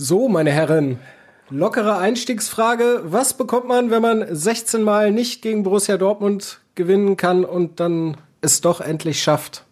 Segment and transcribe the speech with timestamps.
[0.00, 1.00] So, meine Herren,
[1.50, 3.00] lockere Einstiegsfrage.
[3.02, 8.16] Was bekommt man, wenn man 16 Mal nicht gegen Borussia Dortmund gewinnen kann und dann
[8.40, 9.64] es doch endlich schafft?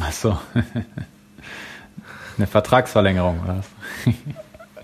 [0.00, 0.38] Ach so.
[2.38, 4.14] Eine Vertragsverlängerung, oder was?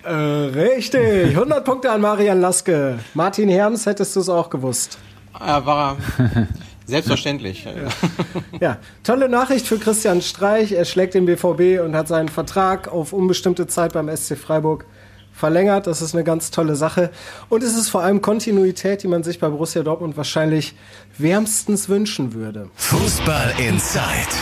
[0.03, 1.29] Äh, richtig.
[1.29, 2.99] 100 Punkte an Marian Laske.
[3.15, 4.99] Martin Herms, hättest du es auch gewusst?
[5.39, 5.97] Ja, war
[6.91, 7.65] selbstverständlich.
[7.65, 7.73] ja.
[8.61, 10.73] ja, tolle Nachricht für Christian Streich.
[10.73, 14.85] Er schlägt den BVB und hat seinen Vertrag auf unbestimmte Zeit beim SC Freiburg
[15.33, 15.87] verlängert.
[15.87, 17.11] Das ist eine ganz tolle Sache.
[17.49, 20.75] Und es ist vor allem Kontinuität, die man sich bei Borussia Dortmund wahrscheinlich
[21.19, 22.71] wärmstens wünschen würde.
[22.77, 24.37] Fußball Inside.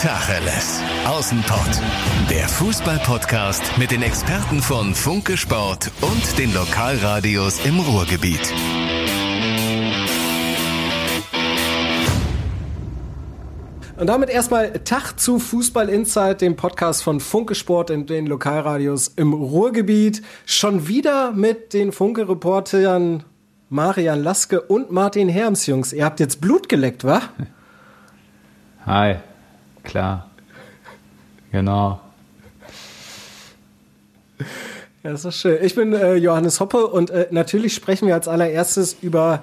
[0.00, 0.80] Tacheles.
[1.06, 1.80] Außenpott.
[2.30, 8.52] Der Fußball-Podcast mit den Experten von Funke Sport und den Lokalradios im Ruhrgebiet.
[14.00, 19.08] Und damit erstmal Tag zu Fußball Insight, dem Podcast von Funke Sport in den Lokalradios
[19.08, 20.22] im Ruhrgebiet.
[20.46, 23.24] Schon wieder mit den Funke-Reportern
[23.68, 25.92] Marian Laske und Martin Herms, Jungs.
[25.92, 27.20] Ihr habt jetzt Blut geleckt, wa?
[28.86, 29.16] Hi,
[29.82, 30.30] klar.
[31.52, 32.00] Genau.
[35.02, 35.58] Ja, das ist schön.
[35.62, 39.42] Ich bin äh, Johannes Hoppe und äh, natürlich sprechen wir als allererstes über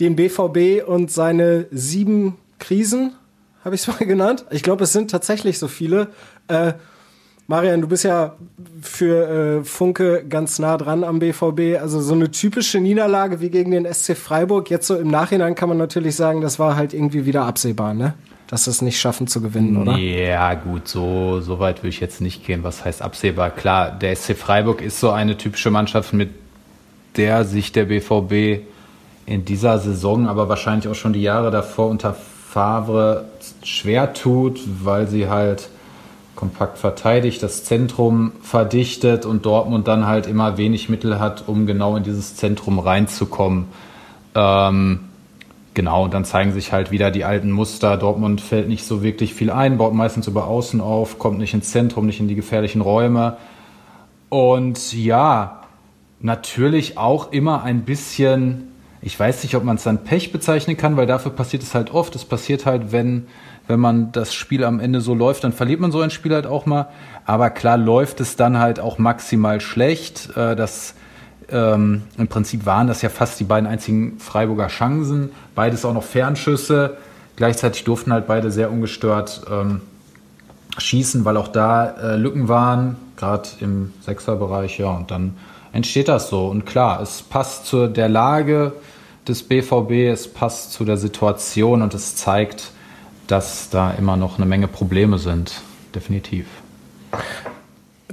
[0.00, 3.14] den BVB und seine sieben Krisen
[3.66, 4.46] habe ich es mal genannt.
[4.50, 6.08] Ich glaube, es sind tatsächlich so viele.
[6.48, 6.72] Äh,
[7.48, 8.34] Marian, du bist ja
[8.80, 11.80] für äh, Funke ganz nah dran am BVB.
[11.80, 14.70] Also so eine typische Niederlage wie gegen den SC Freiburg.
[14.70, 18.14] Jetzt so im Nachhinein kann man natürlich sagen, das war halt irgendwie wieder absehbar, ne?
[18.48, 19.96] Dass sie es nicht schaffen zu gewinnen, oder?
[19.96, 22.62] Ja, gut, so, so weit würde ich jetzt nicht gehen.
[22.62, 23.50] Was heißt absehbar?
[23.50, 26.30] Klar, der SC Freiburg ist so eine typische Mannschaft, mit
[27.16, 28.64] der sich der BVB
[29.26, 32.16] in dieser Saison, aber wahrscheinlich auch schon die Jahre davor unter
[32.56, 33.26] Favre
[33.62, 35.68] schwer tut, weil sie halt
[36.36, 41.96] kompakt verteidigt, das Zentrum verdichtet und Dortmund dann halt immer wenig Mittel hat, um genau
[41.96, 43.66] in dieses Zentrum reinzukommen.
[44.34, 45.00] Ähm,
[45.74, 47.98] genau, und dann zeigen sich halt wieder die alten Muster.
[47.98, 51.72] Dortmund fällt nicht so wirklich viel ein, baut meistens über Außen auf, kommt nicht ins
[51.72, 53.36] Zentrum, nicht in die gefährlichen Räume.
[54.30, 55.60] Und ja,
[56.20, 58.68] natürlich auch immer ein bisschen
[59.06, 61.92] ich weiß nicht, ob man es dann Pech bezeichnen kann, weil dafür passiert es halt
[61.94, 62.16] oft.
[62.16, 63.28] Es passiert halt, wenn,
[63.68, 66.44] wenn man das Spiel am Ende so läuft, dann verliert man so ein Spiel halt
[66.44, 66.88] auch mal.
[67.24, 70.36] Aber klar läuft es dann halt auch maximal schlecht.
[70.36, 70.94] Äh, das,
[71.52, 75.30] ähm, Im Prinzip waren das ja fast die beiden einzigen Freiburger Chancen.
[75.54, 76.96] Beides auch noch Fernschüsse.
[77.36, 79.82] Gleichzeitig durften halt beide sehr ungestört ähm,
[80.78, 84.80] schießen, weil auch da äh, Lücken waren, gerade im Sechserbereich.
[84.80, 85.36] Ja, und dann
[85.72, 86.48] entsteht das so.
[86.48, 88.72] Und klar, es passt zu der Lage
[89.28, 92.72] des BVB, es passt zu der Situation und es zeigt,
[93.26, 95.60] dass da immer noch eine Menge Probleme sind.
[95.94, 96.46] Definitiv.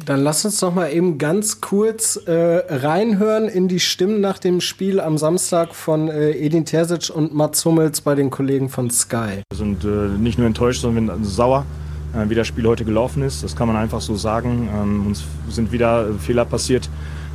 [0.06, 2.32] Dann lass uns noch mal eben ganz kurz äh,
[2.68, 7.64] reinhören in die Stimmen nach dem Spiel am Samstag von äh, Edin Terzic und Mats
[7.64, 9.44] Hummels bei den Kollegen von Sky.
[9.50, 9.88] Wir sind äh,
[10.20, 11.66] nicht nur enttäuscht, sondern sauer,
[12.14, 13.44] äh, wie das Spiel heute gelaufen ist.
[13.44, 14.68] Das kann man einfach so sagen.
[14.76, 16.90] Ähm, uns sind wieder Fehler passiert,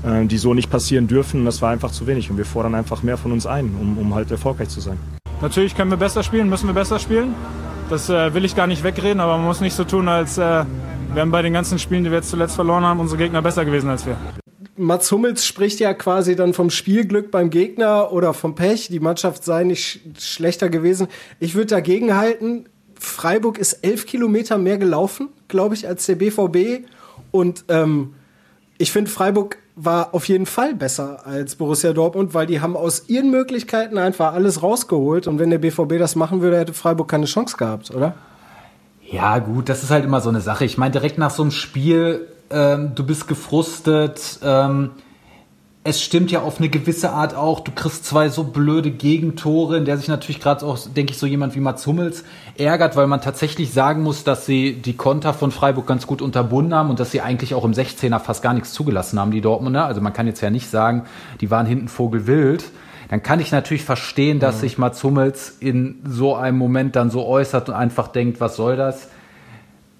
[0.05, 1.45] äh, die so nicht passieren dürfen.
[1.45, 4.15] Das war einfach zu wenig und wir fordern einfach mehr von uns ein, um, um
[4.15, 4.99] halt erfolgreich zu sein.
[5.41, 7.35] Natürlich können wir besser spielen, müssen wir besser spielen.
[7.91, 10.65] Das äh, will ich gar nicht wegreden, aber man muss nicht so tun, als äh,
[11.15, 13.89] wären bei den ganzen Spielen, die wir jetzt zuletzt verloren haben, unsere Gegner besser gewesen
[13.89, 14.17] als wir.
[14.77, 18.89] Mats Hummels spricht ja quasi dann vom Spielglück beim Gegner oder vom Pech.
[18.89, 21.09] Die Mannschaft sei nicht sch schlechter gewesen.
[21.41, 26.87] Ich würde dagegen halten, Freiburg ist elf Kilometer mehr gelaufen, glaube ich, als der BVB.
[27.31, 28.15] Und ähm,
[28.77, 33.09] ich finde, Freiburg war auf jeden Fall besser als Borussia Dortmund, weil die haben aus
[33.09, 35.27] ihren Möglichkeiten einfach alles rausgeholt.
[35.29, 38.15] Und wenn der BVB das machen würde, hätte Freiburg keine Chance gehabt, oder?
[39.11, 40.65] Ja, gut, das ist halt immer so eine Sache.
[40.65, 44.91] Ich meine, direkt nach so einem Spiel, ähm, du bist gefrustet, ähm,
[45.85, 49.85] es stimmt ja auf eine gewisse Art auch, du kriegst zwei so blöde Gegentore, in
[49.85, 52.25] der sich natürlich gerade auch, denke ich, so jemand wie Mats Hummels
[52.57, 56.75] ärgert, weil man tatsächlich sagen muss, dass sie die Konter von Freiburg ganz gut unterbunden
[56.75, 59.87] haben und dass sie eigentlich auch im 16er fast gar nichts zugelassen haben, die Dortmunder.
[59.87, 61.05] Also man kann jetzt ja nicht sagen,
[61.41, 62.65] die waren hinten vogelwild.
[63.09, 64.61] Dann kann ich natürlich verstehen, dass mhm.
[64.61, 68.77] sich Mats Hummels in so einem Moment dann so äußert und einfach denkt, was soll
[68.77, 69.09] das?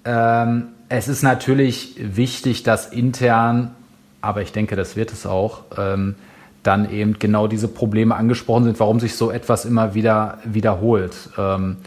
[0.05, 3.75] Ähm, es ist natürlich wichtig, dass intern
[4.21, 6.15] aber ich denke, das wird es auch, ähm,
[6.63, 11.15] dann eben genau diese Probleme angesprochen sind, warum sich so etwas immer wieder wiederholt.
[11.37, 11.77] Ähm,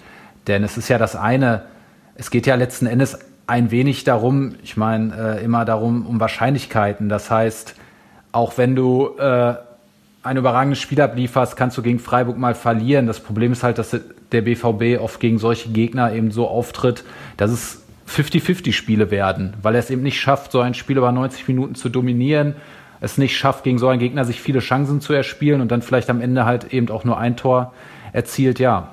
[0.46, 1.62] denn es ist ja das eine,
[2.14, 7.08] es geht ja letzten Endes ein wenig darum, ich meine äh, immer darum, um Wahrscheinlichkeiten.
[7.08, 7.74] Das heißt,
[8.32, 9.54] auch wenn du äh,
[10.22, 13.06] ein überragendes Spiel ablieferst, kannst du gegen Freiburg mal verlieren.
[13.06, 13.96] Das Problem ist halt, dass
[14.30, 17.04] der BVB oft gegen solche Gegner eben so auftritt,
[17.36, 17.81] dass es
[18.12, 21.88] 50-50-Spiele werden, weil er es eben nicht schafft, so ein Spiel über 90 Minuten zu
[21.88, 22.54] dominieren,
[23.00, 26.08] es nicht schafft, gegen so einen Gegner sich viele Chancen zu erspielen und dann vielleicht
[26.08, 27.72] am Ende halt eben auch nur ein Tor
[28.12, 28.88] erzielt, ja.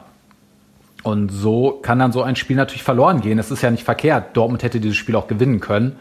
[1.03, 3.39] Und so kann dann so ein Spiel natürlich verloren gehen.
[3.39, 4.35] Es ist ja nicht verkehrt.
[4.35, 5.95] Dortmund hätte dieses Spiel auch gewinnen können.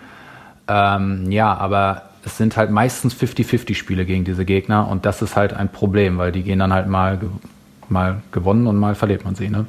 [0.67, 5.55] Ähm, ja, aber es sind halt meistens 50-50-Spiele gegen diese Gegner und das ist halt
[5.55, 7.21] ein Problem, weil die gehen dann halt mal,
[7.89, 9.49] mal gewonnen und mal verliert man sie.
[9.49, 9.67] Ne?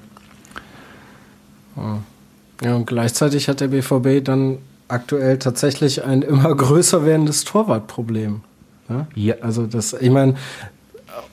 [2.61, 4.57] Ja, und gleichzeitig hat der BVB dann
[4.87, 8.41] aktuell tatsächlich ein immer größer werdendes Torwartproblem.
[8.89, 9.07] Ne?
[9.15, 9.35] Ja.
[9.41, 10.35] Also das, ich meine,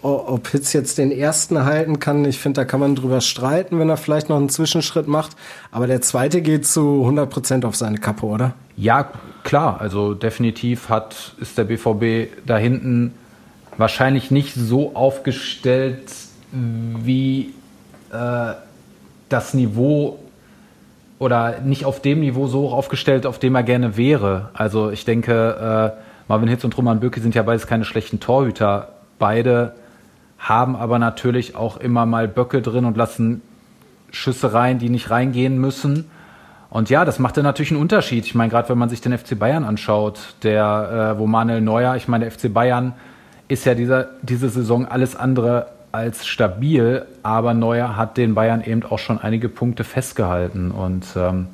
[0.03, 3.89] ob Hitz jetzt den ersten halten kann, ich finde, da kann man drüber streiten, wenn
[3.89, 5.37] er vielleicht noch einen Zwischenschritt macht.
[5.71, 8.55] Aber der zweite geht zu 100 Prozent auf seine Kappe, oder?
[8.77, 9.11] Ja,
[9.43, 9.81] klar.
[9.81, 13.15] Also definitiv hat, ist der BVB da hinten
[13.77, 16.11] wahrscheinlich nicht so aufgestellt,
[16.53, 17.55] wie
[18.13, 18.53] äh,
[19.29, 20.19] das Niveau
[21.19, 24.51] oder nicht auf dem Niveau so aufgestellt, auf dem er gerne wäre.
[24.55, 28.89] Also ich denke, äh, Marvin Hitz und Roman Böcke sind ja beides keine schlechten Torhüter.
[29.19, 29.75] Beide
[30.39, 33.43] haben aber natürlich auch immer mal Böcke drin und lassen
[34.11, 36.11] Schüsse rein, die nicht reingehen müssen.
[36.69, 38.27] Und ja, das macht dann natürlich einen Unterschied.
[38.27, 41.97] Ich meine, gerade wenn man sich den FC Bayern anschaut, der, äh, wo Manuel Neuer,
[41.97, 42.93] ich meine, der FC Bayern
[43.49, 48.85] ist ja dieser, diese Saison alles andere als stabil, aber Neuer hat den Bayern eben
[48.85, 50.71] auch schon einige Punkte festgehalten.
[50.71, 51.49] Und ähm,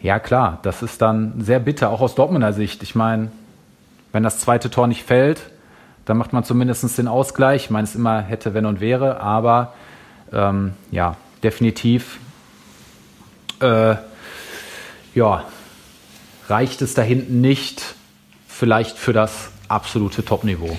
[0.00, 2.82] ja, klar, das ist dann sehr bitter, auch aus Dortmunder Sicht.
[2.82, 3.32] Ich meine,
[4.12, 5.50] wenn das zweite Tor nicht fällt,
[6.04, 7.64] dann macht man zumindest den Ausgleich.
[7.64, 9.74] Ich meine, es immer hätte, wenn und wäre, aber
[10.32, 12.18] ähm, ja, definitiv
[13.60, 13.96] äh,
[15.14, 15.44] ja,
[16.48, 17.94] reicht es da hinten nicht,
[18.48, 20.78] vielleicht für das absolute Top-Niveau.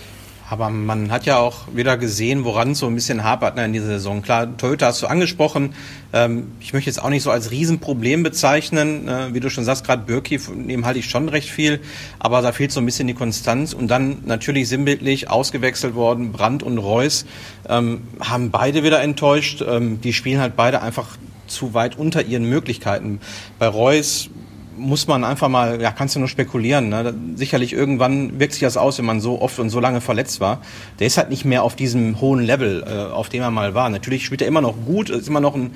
[0.50, 3.74] Aber man hat ja auch wieder gesehen, woran es so ein bisschen hapert ne, in
[3.74, 4.22] dieser Saison.
[4.22, 5.74] Klar, Toyota hast du angesprochen.
[6.12, 9.08] Ähm, ich möchte jetzt auch nicht so als Riesenproblem bezeichnen.
[9.08, 11.80] Äh, wie du schon sagst, gerade Birki, von dem halte ich schon recht viel.
[12.20, 13.74] Aber da fehlt so ein bisschen die Konstanz.
[13.74, 17.26] Und dann natürlich sinnbildlich ausgewechselt worden, Brandt und Reus
[17.68, 19.64] ähm, haben beide wieder enttäuscht.
[19.66, 21.18] Ähm, die spielen halt beide einfach
[21.48, 23.20] zu weit unter ihren Möglichkeiten.
[23.60, 24.30] Bei Reus
[24.78, 26.90] muss man einfach mal, ja, kannst du nur spekulieren.
[26.90, 27.14] Ne?
[27.36, 30.62] Sicherlich irgendwann wirkt sich das aus, wenn man so oft und so lange verletzt war.
[31.00, 33.90] Der ist halt nicht mehr auf diesem hohen Level, äh, auf dem er mal war.
[33.90, 35.72] Natürlich spielt er immer noch gut, ist immer noch ein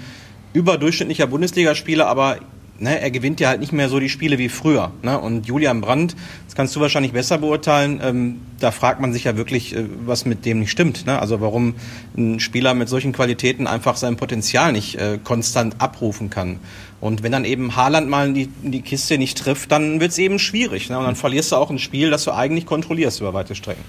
[0.54, 2.38] überdurchschnittlicher Bundesligaspieler, aber
[2.80, 4.92] ne, er gewinnt ja halt nicht mehr so die Spiele wie früher.
[5.02, 5.20] Ne?
[5.20, 6.16] Und Julian Brandt,
[6.46, 10.26] das kannst du wahrscheinlich besser beurteilen, ähm, da fragt man sich ja wirklich, äh, was
[10.26, 11.06] mit dem nicht stimmt.
[11.06, 11.20] Ne?
[11.20, 11.76] Also warum
[12.18, 16.60] ein Spieler mit solchen Qualitäten einfach sein Potenzial nicht äh, konstant abrufen kann.
[17.00, 20.40] Und wenn dann eben Haaland mal die, die Kiste nicht trifft, dann wird es eben
[20.40, 20.90] schwierig.
[20.90, 20.98] Ne?
[20.98, 23.84] Und dann verlierst du auch ein Spiel, das du eigentlich kontrollierst über weite Strecken.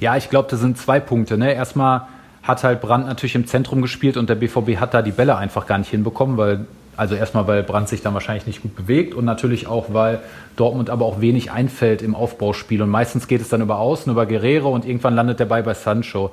[0.00, 1.38] Ja, ich glaube, das sind zwei Punkte.
[1.38, 1.54] Ne?
[1.54, 2.08] Erstmal
[2.42, 5.66] hat halt Brandt natürlich im Zentrum gespielt und der BVB hat da die Bälle einfach
[5.66, 6.66] gar nicht hinbekommen, weil
[7.02, 10.20] also erstmal, weil Brandt sich dann wahrscheinlich nicht gut bewegt und natürlich auch, weil
[10.54, 12.80] Dortmund aber auch wenig einfällt im Aufbauspiel.
[12.80, 15.74] Und meistens geht es dann über Außen, über Guerrero und irgendwann landet der Ball bei
[15.74, 16.30] Sancho.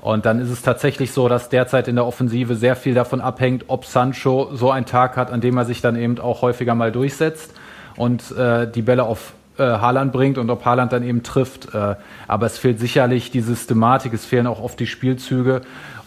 [0.00, 3.64] Und dann ist es tatsächlich so, dass derzeit in der Offensive sehr viel davon abhängt,
[3.66, 6.92] ob Sancho so einen Tag hat, an dem er sich dann eben auch häufiger mal
[6.92, 7.52] durchsetzt
[7.96, 11.74] und äh, die Bälle auf äh, Haaland bringt und ob Haaland dann eben trifft.
[11.74, 11.96] Äh,
[12.28, 15.62] aber es fehlt sicherlich die Systematik, es fehlen auch oft die Spielzüge,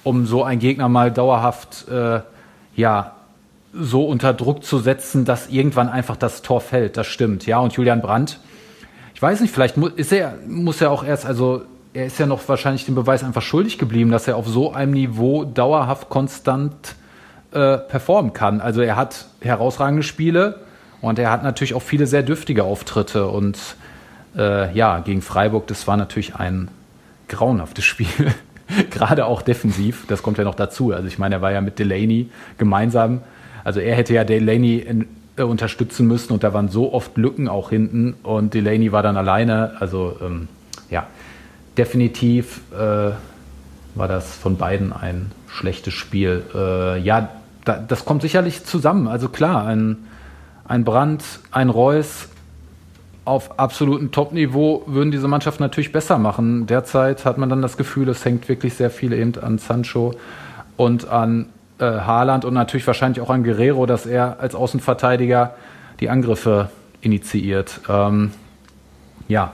[0.06, 2.22] um so einen Gegner mal dauerhaft äh,
[2.78, 3.15] ja,
[3.78, 6.98] so unter Druck zu setzen, dass irgendwann einfach das Tor fällt.
[6.98, 7.60] Das stimmt, ja.
[7.60, 8.40] Und Julian Brandt,
[9.14, 11.64] ich weiß nicht, vielleicht ist er, muss er auch erst, also
[11.94, 14.92] er ist ja noch wahrscheinlich den Beweis einfach schuldig geblieben, dass er auf so einem
[14.92, 16.96] Niveau dauerhaft konstant
[17.52, 18.60] äh, performen kann.
[18.60, 20.60] Also er hat herausragende Spiele
[21.02, 23.28] und er hat natürlich auch viele sehr dürftige Auftritte.
[23.28, 23.58] Und
[24.38, 26.70] äh, ja, gegen Freiburg, das war natürlich ein
[27.30, 28.08] grauenhaftes Spiel.
[28.90, 30.92] Gerade auch defensiv, das kommt ja noch dazu.
[30.92, 33.22] Also ich meine, er war ja mit Delaney gemeinsam
[33.66, 37.50] also er hätte ja Delaney in, äh, unterstützen müssen und da waren so oft Lücken
[37.50, 39.74] auch hinten und Delaney war dann alleine.
[39.80, 40.48] Also ähm,
[40.90, 41.08] ja,
[41.76, 43.12] definitiv äh,
[43.96, 46.44] war das von beiden ein schlechtes Spiel.
[46.54, 47.30] Äh, ja,
[47.66, 49.08] da, das kommt sicherlich zusammen.
[49.08, 49.98] Also klar, ein,
[50.68, 52.30] ein Brand, ein Reus
[53.26, 56.68] auf absolutem Top-Niveau würden diese Mannschaft natürlich besser machen.
[56.68, 60.14] Derzeit hat man dann das Gefühl, es hängt wirklich sehr viel eben an Sancho
[60.78, 61.48] und an
[61.80, 65.56] äh, Haaland und natürlich wahrscheinlich auch an Guerrero, dass er als Außenverteidiger
[66.00, 66.70] die Angriffe
[67.02, 67.82] initiiert.
[67.90, 68.32] Ähm,
[69.28, 69.54] ja,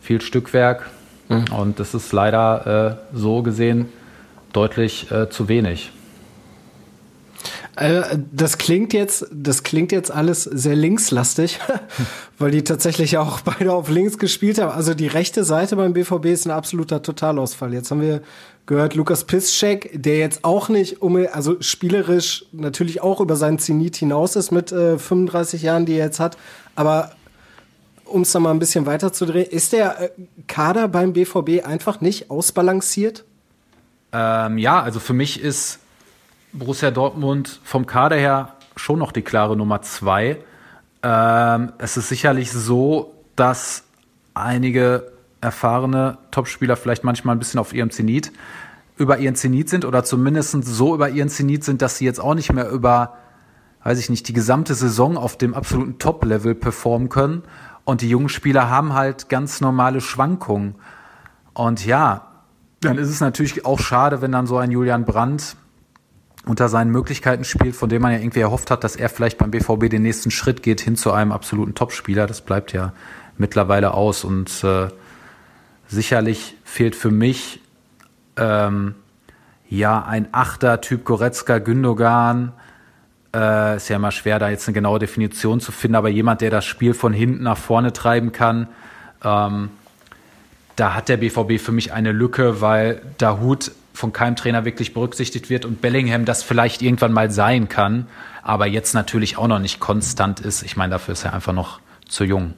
[0.00, 0.88] viel Stückwerk
[1.28, 1.44] mhm.
[1.56, 3.88] und das ist leider äh, so gesehen
[4.52, 5.92] deutlich äh, zu wenig.
[7.76, 11.60] Äh, das klingt jetzt, das klingt jetzt alles sehr linkslastig,
[12.38, 14.72] weil die tatsächlich auch beide auf links gespielt haben.
[14.72, 17.74] Also die rechte Seite beim BVB ist ein absoluter Totalausfall.
[17.74, 18.22] Jetzt haben wir
[18.64, 23.96] gehört, Lukas Piszczek, der jetzt auch nicht, um, also spielerisch natürlich auch über seinen Zenit
[23.96, 26.36] hinaus ist mit äh, 35 Jahren, die er jetzt hat,
[26.74, 27.12] aber
[28.04, 30.10] um es da mal ein bisschen weiter zu drehen, ist der äh,
[30.46, 33.24] Kader beim BVB einfach nicht ausbalanciert?
[34.12, 35.80] Ähm, ja, also für mich ist
[36.58, 40.38] Borussia Dortmund vom Kader her schon noch die klare Nummer zwei.
[41.02, 43.84] Ähm, es ist sicherlich so, dass
[44.34, 48.32] einige erfahrene Topspieler vielleicht manchmal ein bisschen auf ihrem Zenit
[48.96, 52.34] über ihren Zenit sind oder zumindest so über ihren Zenit sind, dass sie jetzt auch
[52.34, 53.18] nicht mehr über,
[53.84, 57.42] weiß ich nicht, die gesamte Saison auf dem absoluten Top-Level performen können.
[57.84, 60.76] Und die jungen Spieler haben halt ganz normale Schwankungen.
[61.52, 62.22] Und ja,
[62.80, 65.56] dann ist es natürlich auch schade, wenn dann so ein Julian Brandt
[66.46, 69.50] unter seinen Möglichkeiten spielt, von dem man ja irgendwie erhofft hat, dass er vielleicht beim
[69.50, 72.26] BVB den nächsten Schritt geht hin zu einem absoluten Topspieler.
[72.26, 72.92] Das bleibt ja
[73.36, 74.88] mittlerweile aus und äh,
[75.88, 77.60] sicherlich fehlt für mich
[78.36, 78.94] ähm,
[79.68, 82.52] ja ein Achter Typ Goretzka, Gündogan.
[83.34, 86.50] Äh, ist ja immer schwer, da jetzt eine genaue Definition zu finden, aber jemand, der
[86.50, 88.68] das Spiel von hinten nach vorne treiben kann.
[89.24, 89.70] Ähm,
[90.76, 95.48] da hat der BVB für mich eine Lücke, weil Dahut von keinem Trainer wirklich berücksichtigt
[95.48, 98.06] wird und Bellingham das vielleicht irgendwann mal sein kann,
[98.42, 100.62] aber jetzt natürlich auch noch nicht konstant ist.
[100.62, 102.54] Ich meine, dafür ist er einfach noch zu jung.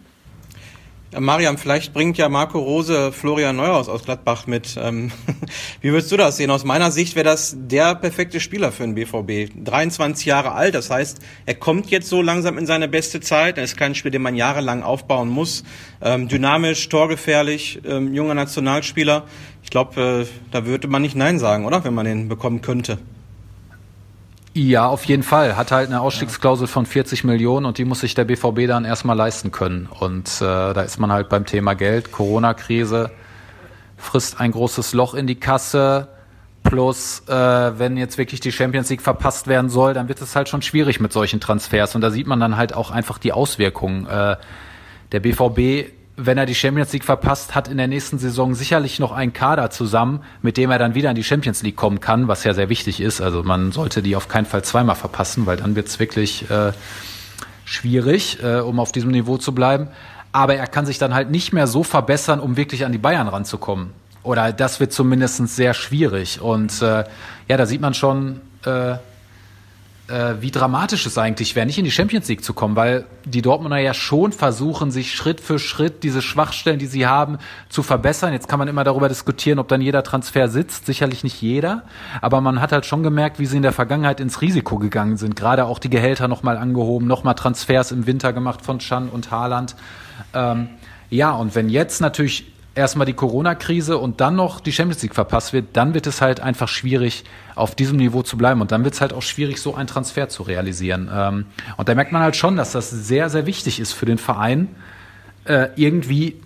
[1.11, 4.77] Ja, Mariam, vielleicht bringt ja Marco Rose Florian Neuhaus aus Gladbach mit.
[4.79, 5.11] Ähm,
[5.81, 6.51] wie würdest du das sehen?
[6.51, 9.51] Aus meiner Sicht wäre das der perfekte Spieler für den BVB.
[9.65, 13.57] 23 Jahre alt, das heißt, er kommt jetzt so langsam in seine beste Zeit.
[13.57, 15.65] Er ist kein Spiel, den man jahrelang aufbauen muss.
[16.03, 19.25] Ähm, dynamisch, torgefährlich, ähm, junger Nationalspieler.
[19.63, 21.85] Ich glaube, äh, da würde man nicht Nein sagen, oder?
[21.85, 22.99] Wenn man den bekommen könnte.
[24.55, 25.57] Ja, auf jeden Fall.
[25.57, 29.17] Hat halt eine Ausstiegsklausel von 40 Millionen und die muss sich der BVB dann erstmal
[29.17, 29.89] leisten können.
[30.01, 33.11] Und äh, da ist man halt beim Thema Geld, Corona-Krise,
[33.97, 36.09] frisst ein großes Loch in die Kasse.
[36.65, 40.49] Plus, äh, wenn jetzt wirklich die Champions League verpasst werden soll, dann wird es halt
[40.49, 41.95] schon schwierig mit solchen Transfers.
[41.95, 44.07] Und da sieht man dann halt auch einfach die Auswirkungen.
[44.07, 44.37] Äh,
[45.13, 49.13] der BVB wenn er die Champions League verpasst, hat in der nächsten Saison sicherlich noch
[49.13, 52.43] einen Kader zusammen, mit dem er dann wieder in die Champions League kommen kann, was
[52.43, 53.21] ja sehr wichtig ist.
[53.21, 56.73] Also man sollte die auf keinen Fall zweimal verpassen, weil dann wird es wirklich äh,
[57.65, 59.89] schwierig, äh, um auf diesem Niveau zu bleiben.
[60.33, 63.29] Aber er kann sich dann halt nicht mehr so verbessern, um wirklich an die Bayern
[63.29, 63.91] ranzukommen.
[64.25, 66.41] Oder das wird zumindest sehr schwierig.
[66.41, 67.05] Und äh,
[67.47, 68.97] ja, da sieht man schon, äh,
[70.09, 73.43] äh, wie dramatisch es eigentlich wäre, nicht in die Champions League zu kommen, weil die
[73.43, 77.39] Dortmunder ja schon versuchen, sich Schritt für Schritt diese Schwachstellen, die sie haben,
[77.69, 78.33] zu verbessern.
[78.33, 80.87] Jetzt kann man immer darüber diskutieren, ob dann jeder Transfer sitzt.
[80.87, 81.85] Sicherlich nicht jeder,
[82.21, 85.37] aber man hat halt schon gemerkt, wie sie in der Vergangenheit ins Risiko gegangen sind.
[85.37, 89.77] Gerade auch die Gehälter nochmal angehoben, nochmal Transfers im Winter gemacht von Chan und Haaland.
[90.35, 90.69] Ähm,
[91.11, 95.53] ja, und wenn jetzt natürlich erstmal die Corona-Krise und dann noch die Champions League verpasst
[95.53, 98.61] wird, dann wird es halt einfach schwierig, auf diesem Niveau zu bleiben.
[98.61, 101.11] Und dann wird es halt auch schwierig, so einen Transfer zu realisieren.
[101.13, 104.19] Ähm, und da merkt man halt schon, dass das sehr, sehr wichtig ist für den
[104.19, 104.69] Verein,
[105.45, 106.37] äh, irgendwie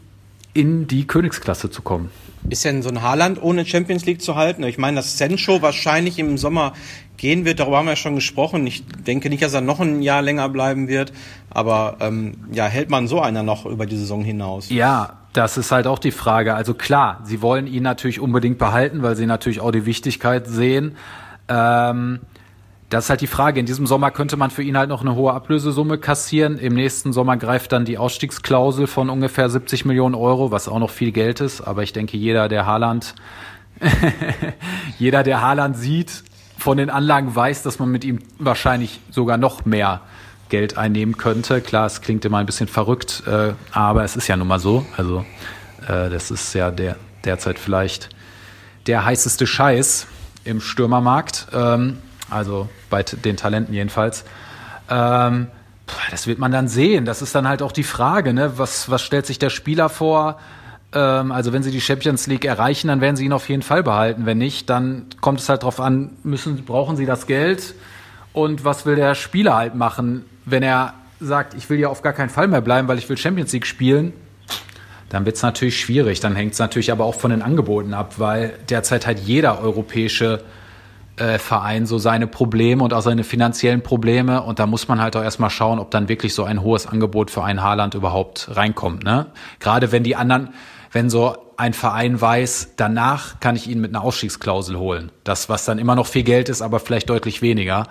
[0.54, 2.10] in die Königsklasse zu kommen.
[2.48, 4.62] Ist denn so ein Haaland ohne Champions League zu halten?
[4.64, 6.72] Ich meine, dass Sancho wahrscheinlich im Sommer
[7.16, 8.66] gehen wird, darüber haben wir ja schon gesprochen.
[8.66, 11.12] Ich denke nicht, dass er noch ein Jahr länger bleiben wird.
[11.50, 14.70] Aber ähm, ja, hält man so einer noch über die Saison hinaus?
[14.70, 16.54] Ja, das ist halt auch die Frage.
[16.54, 20.96] Also klar, sie wollen ihn natürlich unbedingt behalten, weil sie natürlich auch die Wichtigkeit sehen.
[21.48, 22.20] Ähm,
[22.92, 23.58] das ist halt die Frage.
[23.58, 26.58] In diesem Sommer könnte man für ihn halt noch eine hohe Ablösesumme kassieren.
[26.58, 30.90] Im nächsten Sommer greift dann die Ausstiegsklausel von ungefähr 70 Millionen Euro, was auch noch
[30.90, 31.62] viel Geld ist.
[31.62, 33.14] Aber ich denke, jeder, der Haaland,
[34.98, 36.22] jeder, der Haaland sieht,
[36.58, 40.02] von den Anlagen weiß, dass man mit ihm wahrscheinlich sogar noch mehr
[40.50, 41.62] Geld einnehmen könnte.
[41.62, 44.84] Klar, es klingt immer ein bisschen verrückt, äh, aber es ist ja nun mal so.
[44.98, 45.24] Also
[45.88, 48.10] äh, das ist ja der derzeit vielleicht
[48.86, 50.08] der heißeste Scheiß
[50.44, 51.46] im Stürmermarkt.
[51.54, 51.98] Ähm,
[52.32, 54.24] also bei den Talenten jedenfalls.
[54.88, 55.48] Ähm,
[56.10, 57.04] das wird man dann sehen.
[57.04, 58.58] Das ist dann halt auch die Frage, ne?
[58.58, 60.38] Was, was stellt sich der Spieler vor?
[60.94, 63.82] Ähm, also wenn sie die Champions League erreichen, dann werden sie ihn auf jeden Fall
[63.82, 64.26] behalten.
[64.26, 67.74] Wenn nicht, dann kommt es halt darauf an, müssen, brauchen sie das Geld?
[68.32, 70.24] Und was will der Spieler halt machen?
[70.44, 73.16] wenn er sagt, ich will ja auf gar keinen Fall mehr bleiben, weil ich will
[73.16, 74.12] Champions League spielen,
[75.08, 76.20] dann wird es natürlich schwierig.
[76.20, 80.40] Dann hängt es natürlich aber auch von den Angeboten ab, weil derzeit halt jeder europäische
[80.40, 80.61] äh,
[81.16, 84.42] Verein so seine Probleme und auch seine finanziellen Probleme.
[84.42, 87.30] Und da muss man halt auch erstmal schauen, ob dann wirklich so ein hohes Angebot
[87.30, 89.04] für ein Haarland überhaupt reinkommt.
[89.04, 89.26] Ne?
[89.60, 90.50] Gerade wenn die anderen,
[90.90, 95.12] wenn so ein Verein weiß, danach kann ich ihn mit einer Ausstiegsklausel holen.
[95.22, 97.88] Das, was dann immer noch viel Geld ist, aber vielleicht deutlich weniger.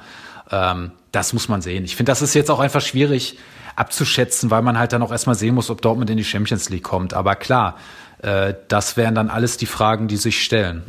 [0.52, 1.84] Ähm, das muss man sehen.
[1.84, 3.38] Ich finde, das ist jetzt auch einfach schwierig
[3.76, 6.84] abzuschätzen, weil man halt dann auch erstmal sehen muss, ob Dortmund in die Champions League
[6.84, 7.14] kommt.
[7.14, 7.78] Aber klar,
[8.22, 10.84] äh, das wären dann alles die Fragen, die sich stellen.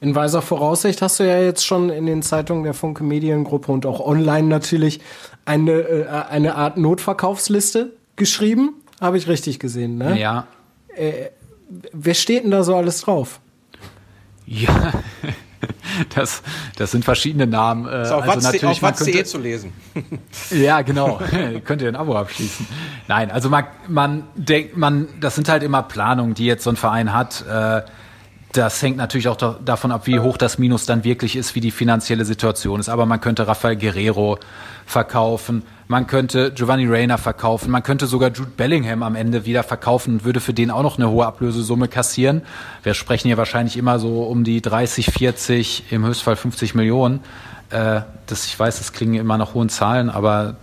[0.00, 3.84] In weiser Voraussicht hast du ja jetzt schon in den Zeitungen der Funke Mediengruppe und
[3.84, 5.00] auch online natürlich
[5.44, 8.74] eine, äh, eine Art Notverkaufsliste geschrieben.
[8.98, 10.18] Habe ich richtig gesehen, ne?
[10.18, 10.46] Ja.
[10.96, 11.30] Äh,
[11.92, 13.40] wer steht denn da so alles drauf?
[14.46, 14.92] Ja,
[16.14, 16.42] das,
[16.76, 17.86] das sind verschiedene Namen.
[17.86, 19.72] Äh, ist auf also natürlich auf könnte, zu lesen.
[20.50, 21.20] ja, genau.
[21.64, 22.66] könnt ihr ein Abo abschließen.
[23.06, 26.76] Nein, also man, man denkt, man, das sind halt immer Planungen, die jetzt so ein
[26.76, 27.44] Verein hat.
[27.46, 27.82] Äh,
[28.52, 31.60] das hängt natürlich auch da, davon ab, wie hoch das Minus dann wirklich ist, wie
[31.60, 32.88] die finanzielle Situation ist.
[32.88, 34.38] Aber man könnte Rafael Guerrero
[34.86, 40.14] verkaufen, man könnte Giovanni Reyna verkaufen, man könnte sogar Jude Bellingham am Ende wieder verkaufen
[40.14, 42.42] und würde für den auch noch eine hohe Ablösesumme kassieren.
[42.82, 47.20] Wir sprechen hier wahrscheinlich immer so um die 30, 40, im Höchstfall 50 Millionen.
[47.70, 50.56] Äh, das, ich weiß, das klingen immer noch hohen Zahlen, aber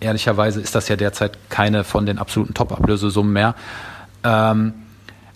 [0.00, 3.54] ehrlicherweise ist das ja derzeit keine von den absoluten Top-Ablösesummen mehr.
[4.24, 4.72] Ähm,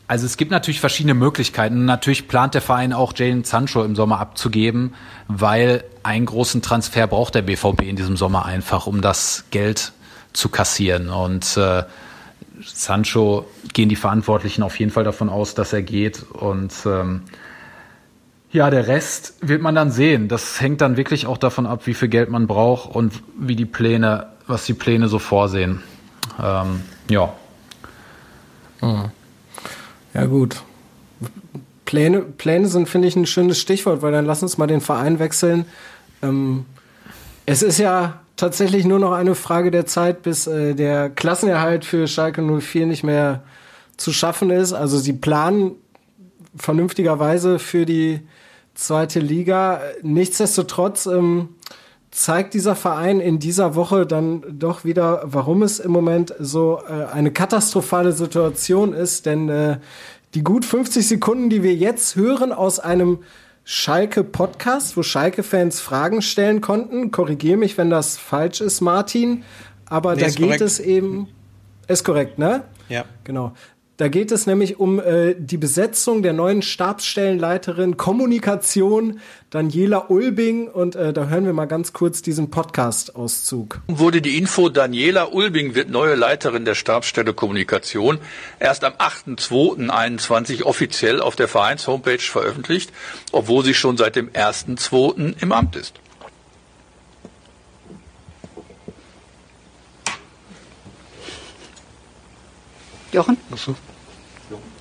[0.07, 1.87] also es gibt natürlich verschiedene Möglichkeiten.
[1.87, 4.95] Natürlich plant der Verein auch Jalen Sancho im Sommer abzugeben,
[5.29, 9.93] weil einen großen Transfer braucht der BVB in diesem Sommer einfach, um das Geld
[10.35, 11.09] zu kassieren.
[11.09, 11.85] Und äh,
[12.63, 16.23] Sancho gehen die Verantwortlichen auf jeden Fall davon aus, dass er geht.
[16.23, 17.23] Und ähm,
[18.53, 20.29] ja, der Rest wird man dann sehen.
[20.29, 23.65] Das hängt dann wirklich auch davon ab, wie viel Geld man braucht und wie die
[23.65, 25.83] Pläne, was die Pläne so vorsehen.
[26.41, 27.33] Ähm, ja.
[28.83, 29.11] Mhm.
[30.15, 30.63] Ja, gut.
[31.85, 35.19] Pläne, Pläne sind, finde ich, ein schönes Stichwort, weil dann lass uns mal den Verein
[35.19, 35.67] wechseln.
[36.23, 36.65] Ähm,
[37.47, 42.07] es ist ja tatsächlich nur noch eine Frage der Zeit, bis äh, der Klassenerhalt für
[42.07, 43.43] Schalke 04 nicht mehr
[43.97, 44.73] zu schaffen ist.
[44.73, 45.73] Also sie planen
[46.57, 48.21] vernünftigerweise für die
[48.75, 49.81] zweite Liga.
[50.03, 51.51] Nichtsdestotrotz ähm,
[52.15, 57.13] zeigt dieser Verein in dieser Woche dann doch wieder, warum es im Moment so äh,
[57.13, 59.27] eine katastrophale Situation ist.
[59.27, 59.79] Denn äh,
[60.35, 63.19] die gut 50 Sekunden, die wir jetzt hören aus einem
[63.65, 69.43] Schalke-Podcast, wo Schalke-Fans Fragen stellen konnten, korrigiere mich, wenn das falsch ist, Martin,
[69.87, 70.61] aber nee, da geht korrekt.
[70.61, 71.29] es eben,
[71.89, 72.63] ist korrekt, ne?
[72.89, 73.07] Ja.
[73.25, 73.55] Genau.
[73.97, 80.97] Da geht es nämlich um äh, die Besetzung der neuen Stabsstellenleiterin Kommunikation Daniela Ulbing und
[80.97, 83.83] äh, da hören wir mal ganz kurz diesen Podcast-Auszug.
[83.87, 88.19] Wurde die Info, Daniela Ulbing wird neue Leiterin der Stabsstelle Kommunikation
[88.59, 92.93] erst am 8.2.21 offiziell auf der Vereins-Homepage veröffentlicht,
[93.31, 95.41] obwohl sie schon seit dem 1.2.
[95.41, 96.01] im Amt ist.
[103.15, 103.39] Jochen?
[103.51, 103.75] Achso.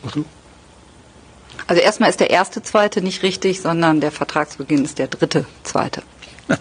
[0.06, 0.26] Achso.
[1.68, 6.04] Also erstmal ist der erste zweite nicht richtig, sondern der Vertragsbeginn ist der dritte zweite.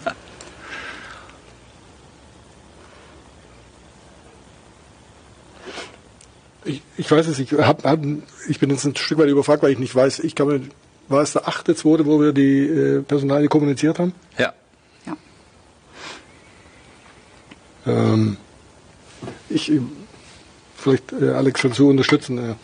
[6.63, 7.99] ich, ich weiß es, ich, hab, hab,
[8.47, 10.19] ich bin jetzt ein Stück weit überfragt, weil ich nicht weiß.
[10.19, 10.61] Ich glaube,
[11.09, 14.13] war es der achte, zweite, wo wir die äh, Personalie kommuniziert haben?
[14.37, 14.53] Ja.
[15.05, 15.17] ja.
[17.85, 18.37] Ähm,
[19.49, 19.69] ich,
[20.83, 22.37] vielleicht äh, Alex schon zu unterstützen.
[22.37, 22.55] Äh.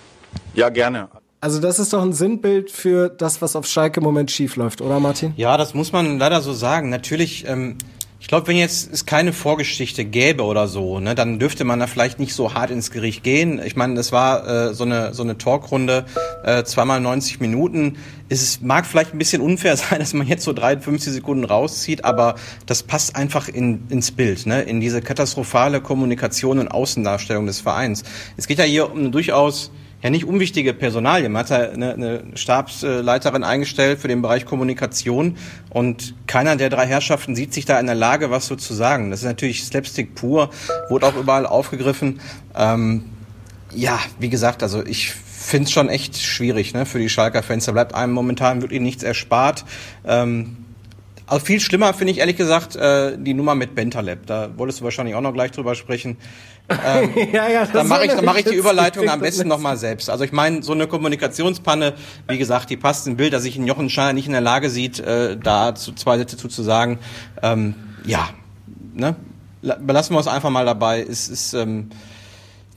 [0.53, 1.10] Ja, gerne.
[1.41, 4.82] Also das ist doch ein Sinnbild für das, was auf Schalke im Moment schief läuft,
[4.82, 5.34] oder Martin?
[5.38, 6.89] Ja, das muss man leider so sagen.
[6.89, 7.77] Natürlich, ähm,
[8.21, 11.88] ich glaube, wenn jetzt es keine Vorgeschichte gäbe oder so, ne, dann dürfte man da
[11.88, 13.62] vielleicht nicht so hart ins Gericht gehen.
[13.63, 16.05] Ich meine, es war äh, so eine so eine Talkrunde,
[16.43, 17.97] äh, zweimal 90 Minuten.
[18.27, 22.36] Es mag vielleicht ein bisschen unfair sein, dass man jetzt so 53 Sekunden rauszieht, aber
[22.65, 28.03] das passt einfach in, ins Bild, ne, in diese katastrophale Kommunikation und Außendarstellung des Vereins.
[28.36, 31.31] Es geht ja hier um eine durchaus ja nicht unwichtige Personalien.
[31.31, 35.38] Man hat eine, eine Stabsleiterin eingestellt für den Bereich Kommunikation
[35.69, 39.12] und keiner der drei Herrschaften sieht sich da in der Lage, was so zu sagen.
[39.12, 40.49] Das ist natürlich Slapstick pur,
[40.89, 42.21] wurde auch überall aufgegriffen.
[42.55, 43.05] Ähm,
[43.73, 47.65] ja, wie gesagt, also ich finde es schon echt schwierig ne, für die Schalker Fans.
[47.65, 49.65] Da bleibt einem momentan wirklich nichts erspart.
[50.05, 50.57] Ähm,
[51.29, 54.25] also viel schlimmer finde ich ehrlich gesagt äh, die Nummer mit Bentaleb.
[54.25, 56.17] Da wolltest du wahrscheinlich auch noch gleich drüber sprechen.
[56.69, 60.09] Ähm, ja, ja, dann mache ich, dann mach ich die Überleitung am besten nochmal selbst.
[60.09, 61.93] Also ich meine, so eine Kommunikationspanne,
[62.27, 64.69] wie gesagt, die passt im Bild, dass sich ein Jochen Scheiner nicht in der Lage
[64.69, 66.99] sieht, äh, da zu, zwei Sätze zu, zu sagen.
[67.43, 68.29] Ähm, ja,
[68.93, 69.15] ne?
[69.61, 71.01] Belassen wir uns einfach mal dabei.
[71.01, 71.89] Es ist ähm,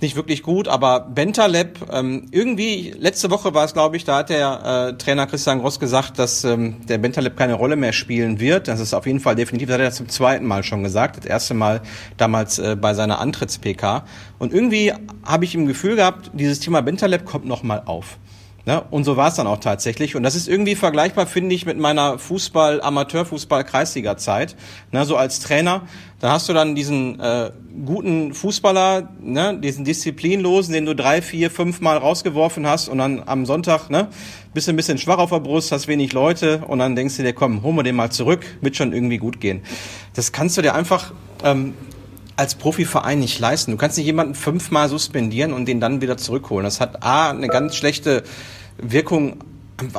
[0.03, 4.31] nicht wirklich gut, aber Bentaleb, ähm, irgendwie, letzte Woche war es, glaube ich, da hat
[4.31, 8.69] der äh, Trainer Christian Gross gesagt, dass ähm, der Bentaleb keine Rolle mehr spielen wird.
[8.69, 11.25] Das ist auf jeden Fall definitiv, das hat er zum zweiten Mal schon gesagt, das
[11.25, 11.81] erste Mal
[12.17, 14.05] damals äh, bei seiner Antritts-PK.
[14.39, 14.93] Und irgendwie
[15.25, 18.19] habe ich im Gefühl gehabt, dieses Thema Bentaleb kommt nochmal auf.
[18.65, 18.81] Ne?
[18.91, 20.15] Und so war es dann auch tatsächlich.
[20.15, 24.55] Und das ist irgendwie vergleichbar, finde ich, mit meiner Fußball, Amateur-Fußball-Kreisliga-Zeit.
[24.93, 25.05] Ne?
[25.05, 25.83] So als Trainer,
[26.23, 27.51] da hast du dann diesen äh,
[27.85, 29.59] guten Fußballer, ne?
[29.59, 34.07] diesen Disziplinlosen, den du drei, vier, fünf Mal rausgeworfen hast und dann am Sonntag ne?
[34.55, 37.25] bist du ein bisschen schwach auf der Brust, hast wenig Leute und dann denkst du
[37.25, 39.63] dir, komm, holen wir den mal zurück, wird schon irgendwie gut gehen.
[40.15, 41.75] Das kannst du dir einfach ähm,
[42.37, 43.73] als Profiverein nicht leisten.
[43.73, 46.63] Du kannst nicht jemanden fünfmal suspendieren und den dann wieder zurückholen.
[46.63, 48.23] Das hat A, eine ganz schlechte
[48.79, 49.39] Wirkung.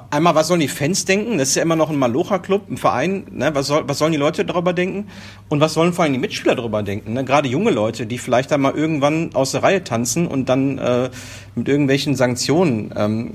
[0.09, 1.37] Einmal, was sollen die Fans denken?
[1.37, 3.25] Das ist ja immer noch ein Malocha-Club, ein Verein.
[3.31, 3.53] Ne?
[3.53, 5.07] Was, soll, was sollen die Leute darüber denken?
[5.49, 7.13] Und was sollen vor allem die Mitspieler darüber denken?
[7.13, 7.25] Ne?
[7.25, 11.09] Gerade junge Leute, die vielleicht einmal irgendwann aus der Reihe tanzen und dann äh,
[11.55, 13.31] mit irgendwelchen Sanktionen ähm,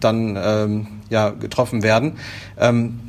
[0.00, 2.18] dann ähm, ja, getroffen werden.
[2.58, 3.07] Ähm,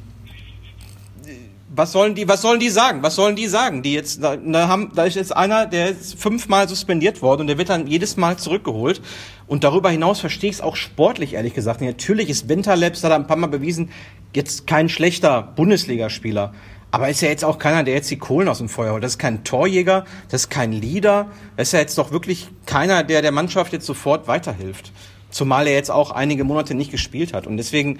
[1.79, 3.01] was sollen die, was sollen die sagen?
[3.01, 3.81] Was sollen die sagen?
[3.81, 7.47] Die jetzt, da, da haben, da ist jetzt einer, der ist fünfmal suspendiert worden und
[7.47, 9.01] der wird dann jedes Mal zurückgeholt.
[9.47, 11.81] Und darüber hinaus verstehe ich es auch sportlich, ehrlich gesagt.
[11.81, 13.89] Natürlich ist Winterlabs, hat er ein paar Mal bewiesen,
[14.35, 16.53] jetzt kein schlechter Bundesligaspieler.
[16.91, 19.03] Aber ist ja jetzt auch keiner, der jetzt die Kohlen aus dem Feuer holt.
[19.03, 21.27] Das ist kein Torjäger, das ist kein Leader.
[21.55, 24.91] Das ist ja jetzt doch wirklich keiner, der der Mannschaft jetzt sofort weiterhilft.
[25.29, 27.45] Zumal er jetzt auch einige Monate nicht gespielt hat.
[27.45, 27.99] Und deswegen,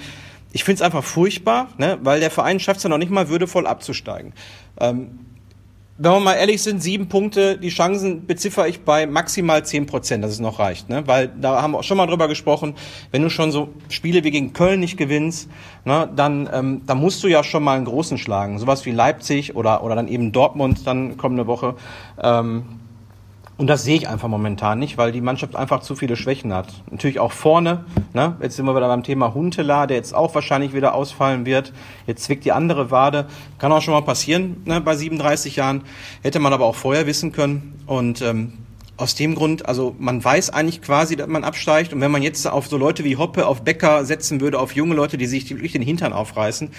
[0.52, 3.30] ich finde es einfach furchtbar, ne, weil der Verein schafft es ja noch nicht mal
[3.30, 4.34] würdevoll abzusteigen.
[4.80, 5.20] Ähm,
[6.02, 10.24] wenn wir mal ehrlich sind, sieben Punkte, die Chancen beziffere ich bei maximal zehn Prozent,
[10.24, 10.88] dass es noch reicht.
[10.88, 11.06] Ne?
[11.08, 12.76] Weil da haben wir auch schon mal drüber gesprochen,
[13.12, 15.50] wenn du schon so Spiele wie gegen Köln nicht gewinnst,
[15.84, 18.60] ne, dann, ähm, dann musst du ja schon mal einen großen schlagen.
[18.60, 21.76] Sowas wie Leipzig oder, oder dann eben Dortmund dann kommende Woche.
[22.24, 22.64] Ähm,
[23.60, 26.68] und das sehe ich einfach momentan nicht, weil die Mannschaft einfach zu viele Schwächen hat.
[26.92, 27.84] Natürlich auch vorne.
[28.14, 28.38] Ne?
[28.42, 31.74] Jetzt sind wir wieder beim Thema Huntela, der jetzt auch wahrscheinlich wieder ausfallen wird.
[32.08, 33.28] Jetzt zwickt die andere Wade.
[33.58, 34.80] Kann auch schon mal passieren ne?
[34.80, 35.82] bei 37 Jahren.
[36.22, 37.74] Hätte man aber auch vorher wissen können.
[37.86, 38.54] Und ähm,
[38.96, 41.92] aus dem Grund, also man weiß eigentlich quasi, dass man absteigt.
[41.92, 44.96] Und wenn man jetzt auf so Leute wie Hoppe, auf Becker setzen würde, auf junge
[44.96, 46.70] Leute, die sich wirklich den Hintern aufreißen,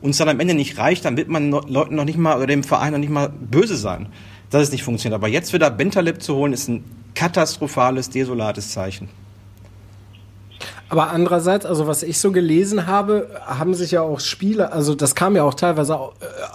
[0.00, 2.46] und es dann am Ende nicht reicht, dann wird man Leuten noch nicht mal oder
[2.46, 4.08] dem Verein noch nicht mal böse sein
[4.50, 5.14] dass es nicht funktioniert.
[5.14, 6.84] Aber jetzt wieder Bentaleb zu holen, ist ein
[7.14, 9.08] katastrophales, desolates Zeichen.
[10.88, 15.14] Aber andererseits, also was ich so gelesen habe, haben sich ja auch Spieler, also das
[15.14, 15.96] kam ja auch teilweise äh,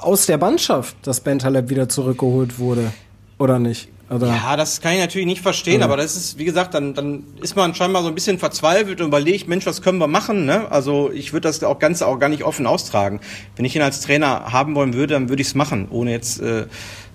[0.02, 2.92] aus der Mannschaft, dass Bentaleb wieder zurückgeholt wurde,
[3.38, 3.88] oder nicht?
[4.10, 4.28] Oder?
[4.28, 5.86] Ja, das kann ich natürlich nicht verstehen, ja.
[5.86, 9.08] aber das ist, wie gesagt, dann, dann ist man scheinbar so ein bisschen verzweifelt und
[9.08, 10.46] überlegt, Mensch, was können wir machen?
[10.46, 10.70] Ne?
[10.70, 13.20] Also ich würde das auch ganz auch gar nicht offen austragen.
[13.56, 16.40] Wenn ich ihn als Trainer haben wollen würde, dann würde ich es machen, ohne jetzt
[16.40, 16.68] äh,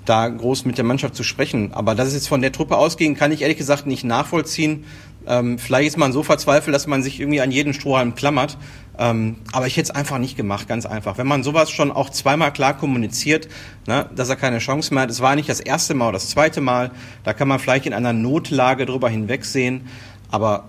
[0.04, 1.72] da groß mit der Mannschaft zu sprechen.
[1.72, 4.84] Aber dass es jetzt von der Truppe ausging, kann ich ehrlich gesagt nicht nachvollziehen.
[5.26, 8.56] Ähm, vielleicht ist man so verzweifelt, dass man sich irgendwie an jeden Strohhalm klammert.
[8.98, 11.18] Ähm, aber ich hätte es einfach nicht gemacht, ganz einfach.
[11.18, 13.48] Wenn man sowas schon auch zweimal klar kommuniziert,
[13.86, 16.30] ne, dass er keine Chance mehr hat, es war nicht das erste Mal oder das
[16.30, 16.90] zweite Mal,
[17.24, 19.88] da kann man vielleicht in einer Notlage drüber hinwegsehen.
[20.30, 20.64] Aber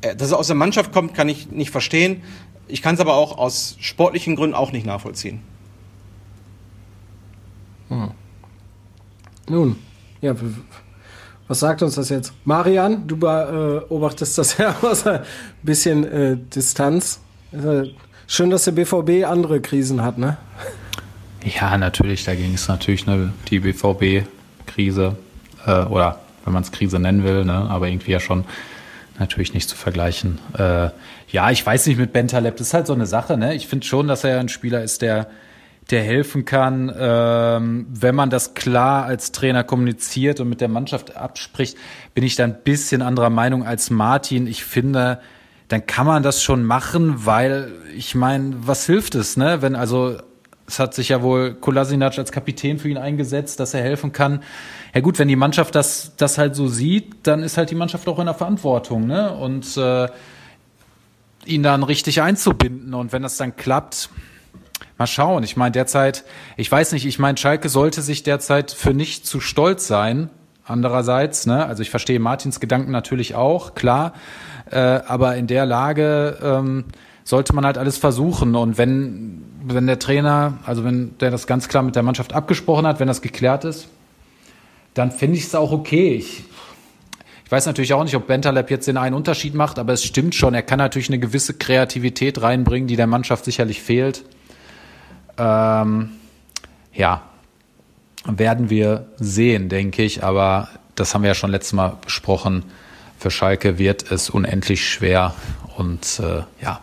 [0.00, 2.22] äh, dass er aus der Mannschaft kommt, kann ich nicht verstehen.
[2.68, 5.40] Ich kann es aber auch aus sportlichen Gründen auch nicht nachvollziehen.
[7.88, 8.10] Hm.
[9.48, 9.76] Nun,
[10.20, 10.34] ja,
[11.48, 12.32] was sagt uns das jetzt?
[12.44, 15.20] Marian, du beobachtest das ja aus ein
[15.62, 17.20] bisschen äh, Distanz.
[18.26, 20.36] Schön, dass der BVB andere Krisen hat, ne?
[21.44, 25.16] Ja, natürlich, da ging es natürlich ne, die BVB-Krise,
[25.64, 28.44] äh, oder wenn man es Krise nennen will, ne, aber irgendwie ja schon
[29.20, 30.38] natürlich nicht zu vergleichen.
[30.58, 30.90] Äh,
[31.30, 33.54] ja, ich weiß nicht mit Bentaleb, das ist halt so eine Sache, ne?
[33.54, 35.28] Ich finde schon, dass er ein Spieler ist, der
[35.90, 41.16] der helfen kann, ähm, wenn man das klar als Trainer kommuniziert und mit der Mannschaft
[41.16, 41.76] abspricht,
[42.14, 44.48] bin ich da ein bisschen anderer Meinung als Martin.
[44.48, 45.20] Ich finde,
[45.68, 49.62] dann kann man das schon machen, weil ich meine, was hilft es, ne?
[49.62, 50.16] Wenn also
[50.66, 54.42] es hat sich ja wohl Kolasinac als Kapitän für ihn eingesetzt, dass er helfen kann.
[54.92, 58.08] Ja gut, wenn die Mannschaft das, das halt so sieht, dann ist halt die Mannschaft
[58.08, 59.32] auch in der Verantwortung, ne?
[59.32, 60.08] Und äh,
[61.44, 62.94] ihn dann richtig einzubinden.
[62.94, 64.10] Und wenn das dann klappt,
[64.98, 65.42] Mal schauen.
[65.42, 66.24] Ich meine, derzeit,
[66.56, 70.30] ich weiß nicht, ich meine, Schalke sollte sich derzeit für nicht zu stolz sein.
[70.64, 74.14] Andererseits, ne, also ich verstehe Martins Gedanken natürlich auch, klar.
[74.70, 76.84] Äh, aber in der Lage ähm,
[77.24, 78.56] sollte man halt alles versuchen.
[78.56, 82.86] Und wenn, wenn der Trainer, also wenn der das ganz klar mit der Mannschaft abgesprochen
[82.86, 83.88] hat, wenn das geklärt ist,
[84.94, 86.14] dann finde ich es auch okay.
[86.14, 86.44] Ich,
[87.44, 90.34] ich weiß natürlich auch nicht, ob Bentaleb jetzt den einen Unterschied macht, aber es stimmt
[90.34, 94.24] schon, er kann natürlich eine gewisse Kreativität reinbringen, die der Mannschaft sicherlich fehlt.
[95.38, 96.10] Ähm,
[96.92, 97.22] ja,
[98.24, 100.24] werden wir sehen, denke ich.
[100.24, 102.64] Aber das haben wir ja schon letztes Mal besprochen.
[103.18, 105.34] Für Schalke wird es unendlich schwer.
[105.76, 106.80] Und äh, ja,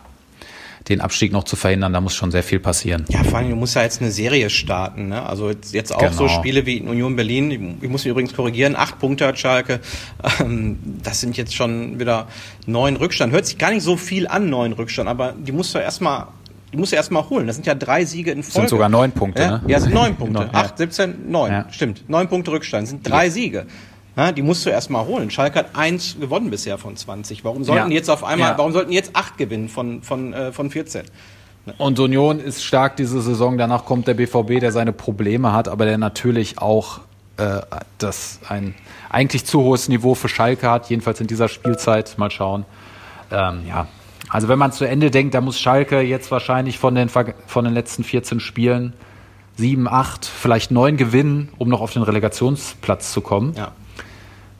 [0.88, 3.06] den Abstieg noch zu verhindern, da muss schon sehr viel passieren.
[3.08, 5.08] Ja, vor allem, du musst ja jetzt eine Serie starten.
[5.08, 5.22] Ne?
[5.22, 6.12] Also jetzt, jetzt auch genau.
[6.12, 9.80] so Spiele wie in Union Berlin, ich muss mich übrigens korrigieren, acht Punkte hat Schalke.
[10.40, 12.28] Ähm, das sind jetzt schon wieder
[12.66, 13.32] neun Rückstand.
[13.32, 16.28] Hört sich gar nicht so viel an, neun Rückstand, aber die musst du erstmal
[16.74, 17.46] die musst du erstmal holen.
[17.46, 18.60] Das sind ja drei Siege in Folge.
[18.60, 19.50] Sind sogar neun Punkte, ja?
[19.58, 19.62] ne?
[19.68, 20.48] Ja, sind neun Punkte.
[20.52, 21.52] Acht, 17, neun.
[21.52, 21.66] Ja.
[21.70, 22.08] Stimmt.
[22.08, 22.82] Neun Punkte Rückstand.
[22.82, 23.66] Das sind drei Siege.
[24.16, 25.30] Ja, die musst du erstmal holen.
[25.30, 27.44] Schalke hat eins gewonnen bisher von 20.
[27.44, 27.96] Warum sollten ja.
[27.96, 28.58] jetzt auf einmal, ja.
[28.58, 31.04] warum sollten jetzt acht gewinnen von, von, äh, von 14?
[31.78, 33.56] Und Union ist stark diese Saison.
[33.56, 37.02] Danach kommt der BVB, der seine Probleme hat, aber der natürlich auch
[37.36, 37.60] äh,
[37.98, 38.74] das ein
[39.10, 42.18] eigentlich zu hohes Niveau für Schalke hat, jedenfalls in dieser Spielzeit.
[42.18, 42.64] Mal schauen.
[43.30, 43.86] Ähm, ja,
[44.30, 47.74] also wenn man zu Ende denkt, da muss Schalke jetzt wahrscheinlich von den, von den
[47.74, 48.94] letzten 14 Spielen
[49.56, 53.54] sieben, acht, vielleicht neun gewinnen, um noch auf den Relegationsplatz zu kommen.
[53.54, 53.72] Ja.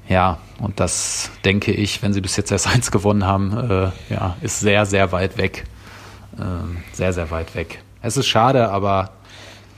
[0.07, 4.37] Ja, und das denke ich, wenn sie bis jetzt erst eins gewonnen haben, äh, ja,
[4.42, 5.64] ist sehr, sehr weit weg.
[6.38, 7.83] Ähm, sehr, sehr weit weg.
[8.03, 9.12] Es ist schade, aber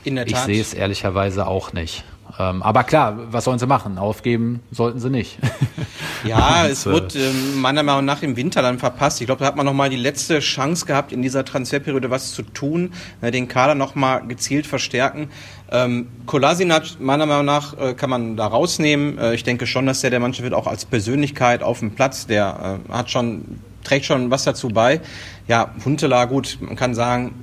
[0.05, 2.05] ich sehe es ehrlicherweise auch nicht.
[2.39, 3.99] Ähm, aber klar, was sollen sie machen?
[3.99, 5.39] Aufgeben sollten sie nicht.
[6.25, 9.21] ja, Und, es wird äh, meiner Meinung nach im Winter dann verpasst.
[9.21, 12.43] Ich glaube, da hat man nochmal die letzte Chance gehabt, in dieser Transferperiode was zu
[12.43, 15.31] tun, äh, den Kader nochmal gezielt verstärken.
[15.71, 19.19] Ähm, Kolasinac, meiner Meinung nach, äh, kann man da rausnehmen.
[19.19, 22.27] Äh, ich denke schon, dass der der Mannschaft wird auch als Persönlichkeit auf dem Platz,
[22.27, 25.01] der äh, hat schon, trägt schon was dazu bei.
[25.49, 27.35] Ja, Huntela, gut, man kann sagen,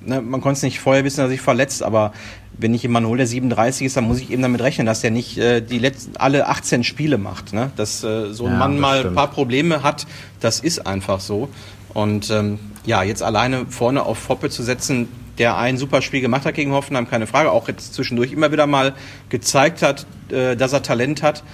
[0.00, 2.12] ne, man konnte es nicht vorher wissen, dass er sich verletzt, aber
[2.58, 5.10] wenn ich jemanden hole, der 37 ist, dann muss ich eben damit rechnen, dass der
[5.10, 7.52] nicht äh, die letzten alle 18 Spiele macht.
[7.52, 7.70] Ne?
[7.76, 9.12] Dass äh, so ein ja, Mann mal stimmt.
[9.12, 10.06] ein paar Probleme hat,
[10.40, 11.48] das ist einfach so.
[11.94, 16.44] Und ähm, ja, jetzt alleine vorne auf Hoppe zu setzen, der ein super Spiel gemacht
[16.44, 18.94] hat gegen Hoffenheim, keine Frage, auch jetzt zwischendurch immer wieder mal
[19.28, 21.44] gezeigt hat, äh, dass er Talent hat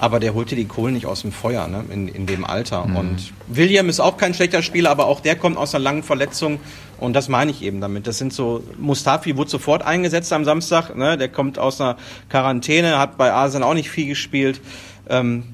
[0.00, 2.86] aber der holte die Kohlen nicht aus dem Feuer ne, in, in dem Alter.
[2.86, 2.96] Mhm.
[2.96, 6.60] Und William ist auch kein schlechter Spieler, aber auch der kommt aus einer langen Verletzung.
[6.98, 8.06] Und das meine ich eben damit.
[8.06, 10.96] Das sind so, Mustafi wurde sofort eingesetzt am Samstag.
[10.96, 11.96] Ne, der kommt aus einer
[12.28, 14.60] Quarantäne, hat bei Arsenal auch nicht viel gespielt.
[15.08, 15.44] Ähm,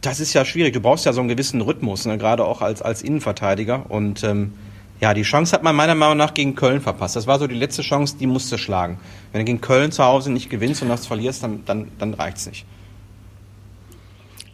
[0.00, 0.72] das ist ja schwierig.
[0.72, 3.86] Du brauchst ja so einen gewissen Rhythmus, ne, gerade auch als, als Innenverteidiger.
[3.88, 4.52] Und ähm,
[5.00, 7.16] ja, die Chance hat man meiner Meinung nach gegen Köln verpasst.
[7.16, 8.98] Das war so die letzte Chance, die musste schlagen.
[9.32, 12.46] Wenn du gegen Köln zu Hause nicht gewinnst und das verlierst, dann, dann, dann reicht's
[12.46, 12.64] nicht.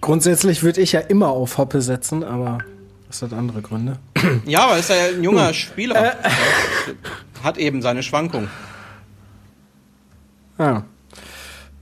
[0.01, 2.59] Grundsätzlich würde ich ja immer auf Hoppe setzen, aber
[3.09, 3.99] das hat andere Gründe.
[4.47, 6.13] Ja, aber ist ja ein junger Spieler.
[6.13, 6.31] Äh,
[7.43, 8.49] hat eben seine Schwankung.
[10.59, 10.85] Ja.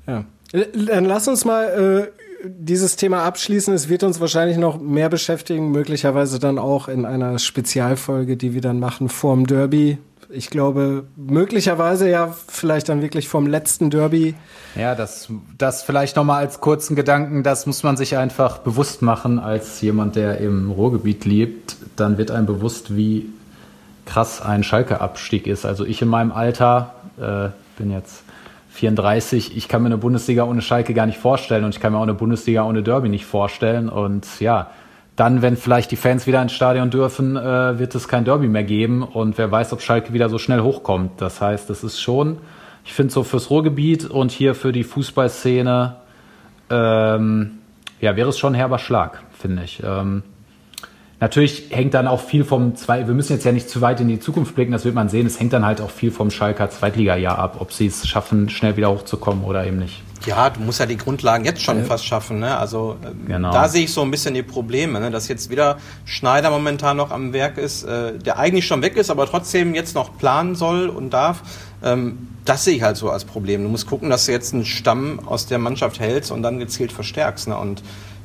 [0.07, 0.25] ja.
[0.53, 3.75] Dann lass uns mal äh, dieses Thema abschließen.
[3.75, 8.61] Es wird uns wahrscheinlich noch mehr beschäftigen, möglicherweise dann auch in einer Spezialfolge, die wir
[8.61, 14.35] dann machen vorm Derby ich glaube, möglicherweise ja vielleicht dann wirklich vom letzten Derby.
[14.75, 19.39] Ja, das, das vielleicht nochmal als kurzen Gedanken, das muss man sich einfach bewusst machen
[19.39, 21.77] als jemand, der im Ruhrgebiet lebt.
[21.97, 23.31] Dann wird einem bewusst, wie
[24.05, 25.67] krass ein Schalke-Abstieg ist.
[25.67, 28.23] Also ich in meinem Alter, äh, bin jetzt
[28.71, 31.99] 34, ich kann mir eine Bundesliga ohne Schalke gar nicht vorstellen und ich kann mir
[31.99, 33.89] auch eine Bundesliga ohne Derby nicht vorstellen.
[33.89, 34.71] Und ja,
[35.17, 38.65] dann, wenn vielleicht die Fans wieder ins Stadion dürfen, äh, wird es kein Derby mehr
[38.65, 41.21] geben und wer weiß, ob Schalke wieder so schnell hochkommt.
[41.21, 42.39] Das heißt, das ist schon,
[42.85, 45.97] ich finde so fürs Ruhrgebiet und hier für die Fußballszene,
[46.71, 47.59] ähm,
[48.01, 49.83] ja, wäre es schon ein herber Schlag, finde ich.
[49.83, 50.23] Ähm,
[51.19, 53.07] Natürlich hängt dann auch viel vom zwei.
[53.07, 55.27] Wir müssen jetzt ja nicht zu weit in die Zukunft blicken, das wird man sehen.
[55.27, 58.77] Es hängt dann halt auch viel vom Schalker Zweitliga-Jahr ab, ob sie es schaffen, schnell
[58.77, 60.03] wieder hochzukommen oder eben nicht.
[60.27, 61.85] Ja, du musst ja die Grundlagen jetzt schon ja.
[61.85, 62.41] fast schaffen.
[62.41, 62.57] Ne?
[62.57, 63.53] Also ähm, genau.
[63.53, 65.11] da sehe ich so ein bisschen die Probleme, ne?
[65.11, 69.11] dass jetzt wieder Schneider momentan noch am Werk ist, äh, der eigentlich schon weg ist,
[69.11, 71.43] aber trotzdem jetzt noch planen soll und darf.
[71.83, 73.63] Ähm, das sehe ich halt so als Problem.
[73.63, 76.93] Du musst gucken, dass du jetzt einen Stamm aus der Mannschaft hältst und dann gezielt
[76.93, 77.49] verstärkst.
[77.49, 77.57] Ne?
[77.57, 77.83] Und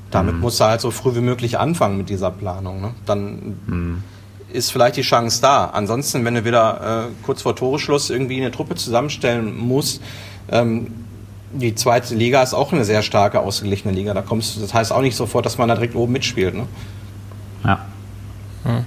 [0.09, 0.41] damit mhm.
[0.41, 2.81] musst du halt so früh wie möglich anfangen mit dieser Planung.
[2.81, 2.91] Ne?
[3.05, 4.03] Dann mhm.
[4.51, 5.65] ist vielleicht die Chance da.
[5.65, 10.01] Ansonsten, wenn du wieder äh, kurz vor Toreschluss irgendwie eine Truppe zusammenstellen musst,
[10.51, 11.00] ähm,
[11.53, 14.13] die zweite Liga ist auch eine sehr starke, ausgeglichene Liga.
[14.13, 16.55] Da kommst, das heißt auch nicht sofort, dass man da direkt oben mitspielt.
[16.55, 16.67] Ne?
[17.63, 17.85] Ja.
[18.63, 18.85] Hm.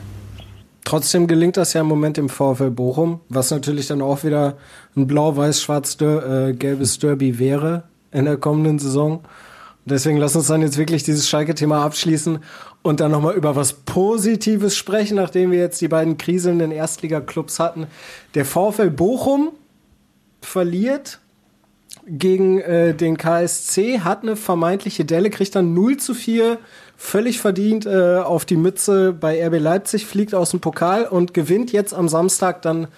[0.84, 4.56] Trotzdem gelingt das ja im Moment im VfL Bochum, was natürlich dann auch wieder
[4.96, 9.20] ein blau-weiß-schwarz-gelbes äh, Derby wäre in der kommenden Saison.
[9.86, 12.38] Deswegen lass uns dann jetzt wirklich dieses Schalke-Thema abschließen
[12.82, 17.86] und dann nochmal über was Positives sprechen, nachdem wir jetzt die beiden kriselnden Erstliga-Clubs hatten.
[18.34, 19.50] Der VfL Bochum
[20.40, 21.20] verliert
[22.06, 26.58] gegen äh, den KSC, hat eine vermeintliche Delle, kriegt dann 0 zu 4
[26.96, 31.72] völlig verdient äh, auf die Mütze bei RB Leipzig, fliegt aus dem Pokal und gewinnt
[31.72, 32.88] jetzt am Samstag dann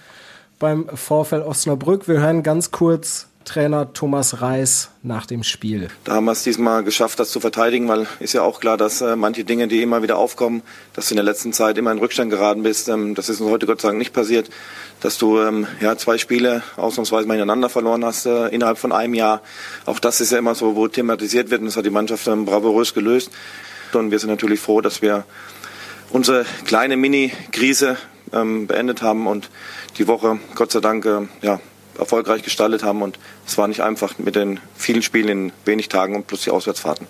[0.59, 2.07] beim VfL Osnabrück.
[2.07, 5.87] Wir hören ganz kurz Trainer Thomas Reis nach dem Spiel.
[6.03, 8.99] Da haben wir es diesmal geschafft, das zu verteidigen, weil ist ja auch klar, dass
[8.99, 11.97] äh, manche Dinge, die immer wieder aufkommen, dass du in der letzten Zeit immer in
[11.97, 12.89] Rückstand geraten bist.
[12.89, 14.49] Ähm, das ist uns heute Gott sei Dank nicht passiert,
[14.99, 19.13] dass du ähm, ja zwei Spiele ausnahmsweise mal ineinander verloren hast äh, innerhalb von einem
[19.13, 19.41] Jahr.
[19.85, 22.43] Auch das ist ja immer so, wo thematisiert wird und das hat die Mannschaft ähm,
[22.43, 23.31] bravourös gelöst.
[23.93, 25.23] Und wir sind natürlich froh, dass wir
[26.09, 27.95] unsere kleine Mini-Krise
[28.33, 29.49] ähm, beendet haben und
[29.97, 31.61] die Woche Gott sei Dank äh, ja,
[31.97, 33.01] erfolgreich gestaltet haben.
[33.01, 36.51] Und es war nicht einfach mit den vielen Spielen in wenig Tagen und plus die
[36.51, 37.07] Auswärtsfahrten.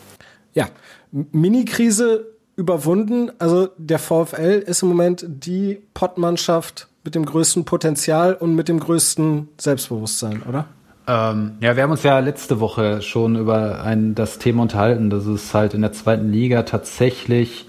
[0.54, 0.68] Ja,
[1.12, 3.32] Mini-Krise überwunden.
[3.40, 8.80] Also der VfL ist im Moment die Pottmannschaft mit dem größten Potenzial und mit dem
[8.80, 10.66] größten Selbstbewusstsein, oder?
[11.08, 15.26] Ähm, ja, wir haben uns ja letzte Woche schon über ein, das Thema unterhalten, dass
[15.26, 17.66] es halt in der zweiten Liga tatsächlich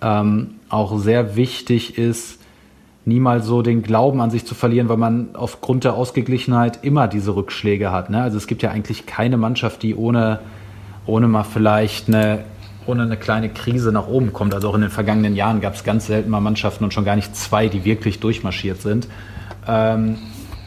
[0.00, 2.40] ähm, auch sehr wichtig ist,
[3.04, 7.34] niemals so den Glauben an sich zu verlieren, weil man aufgrund der Ausgeglichenheit immer diese
[7.34, 8.10] Rückschläge hat.
[8.10, 8.22] Ne?
[8.22, 10.40] Also es gibt ja eigentlich keine Mannschaft, die ohne,
[11.06, 12.44] ohne mal vielleicht eine,
[12.86, 14.54] ohne eine kleine Krise nach oben kommt.
[14.54, 17.16] Also auch in den vergangenen Jahren gab es ganz selten mal Mannschaften und schon gar
[17.16, 19.08] nicht zwei, die wirklich durchmarschiert sind.
[19.66, 20.18] Ähm,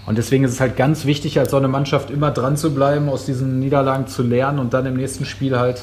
[0.05, 3.09] und deswegen ist es halt ganz wichtig, als so eine Mannschaft immer dran zu bleiben,
[3.09, 5.81] aus diesen Niederlagen zu lernen und dann im nächsten Spiel halt,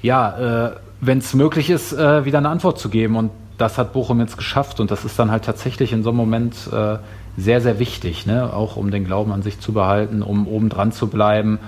[0.00, 3.16] ja, äh, wenn es möglich ist, äh, wieder eine Antwort zu geben.
[3.16, 3.30] Und
[3.62, 6.54] das hat Bochum jetzt geschafft und das ist dann halt tatsächlich in so einem Moment
[6.72, 6.98] äh,
[7.36, 8.52] sehr, sehr wichtig, ne?
[8.52, 11.60] auch um den Glauben an sich zu behalten, um oben dran zu bleiben.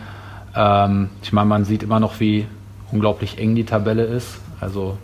[0.57, 2.47] Ähm, ich meine, man sieht immer noch, wie
[2.91, 4.41] unglaublich eng die Tabelle ist.
[4.61, 4.99] Also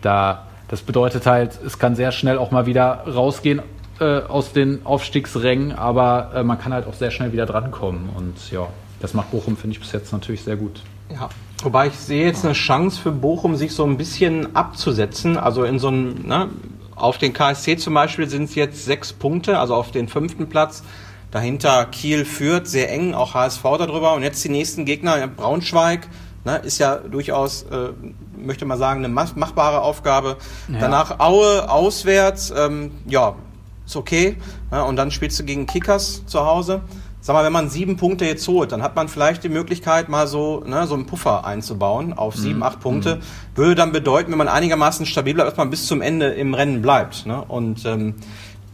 [0.00, 3.60] da, das bedeutet halt, es kann sehr schnell auch mal wieder rausgehen
[4.00, 8.08] äh, aus den Aufstiegsrängen, aber äh, man kann halt auch sehr schnell wieder drankommen.
[8.16, 8.68] Und ja,
[9.00, 10.80] das macht Bochum, finde ich, bis jetzt natürlich sehr gut.
[11.12, 11.28] Ja,
[11.62, 15.38] Wobei ich sehe jetzt eine Chance für Bochum, sich so ein bisschen abzusetzen.
[15.38, 16.50] Also in so einem, ne,
[16.94, 20.82] auf den KSC zum Beispiel sind es jetzt sechs Punkte, also auf den fünften Platz.
[21.30, 24.14] Dahinter Kiel führt, sehr eng, auch HSV darüber.
[24.14, 26.08] Und jetzt die nächsten Gegner, Braunschweig,
[26.44, 27.88] ne, ist ja durchaus, äh,
[28.38, 30.36] möchte man sagen, eine machbare Aufgabe.
[30.68, 30.78] Ja.
[30.78, 33.34] Danach Aue, auswärts, ähm, ja,
[33.86, 34.36] ist okay.
[34.70, 36.82] Ne, und dann spielst du gegen Kickers zu Hause
[37.26, 40.28] sag mal, wenn man sieben Punkte jetzt holt, dann hat man vielleicht die Möglichkeit, mal
[40.28, 42.62] so, ne, so einen Puffer einzubauen auf sieben, mhm.
[42.62, 43.16] acht Punkte.
[43.16, 43.20] Mhm.
[43.56, 46.82] Würde dann bedeuten, wenn man einigermaßen stabil bleibt, dass man bis zum Ende im Rennen
[46.82, 47.26] bleibt.
[47.26, 47.42] Ne?
[47.48, 48.14] Und ähm,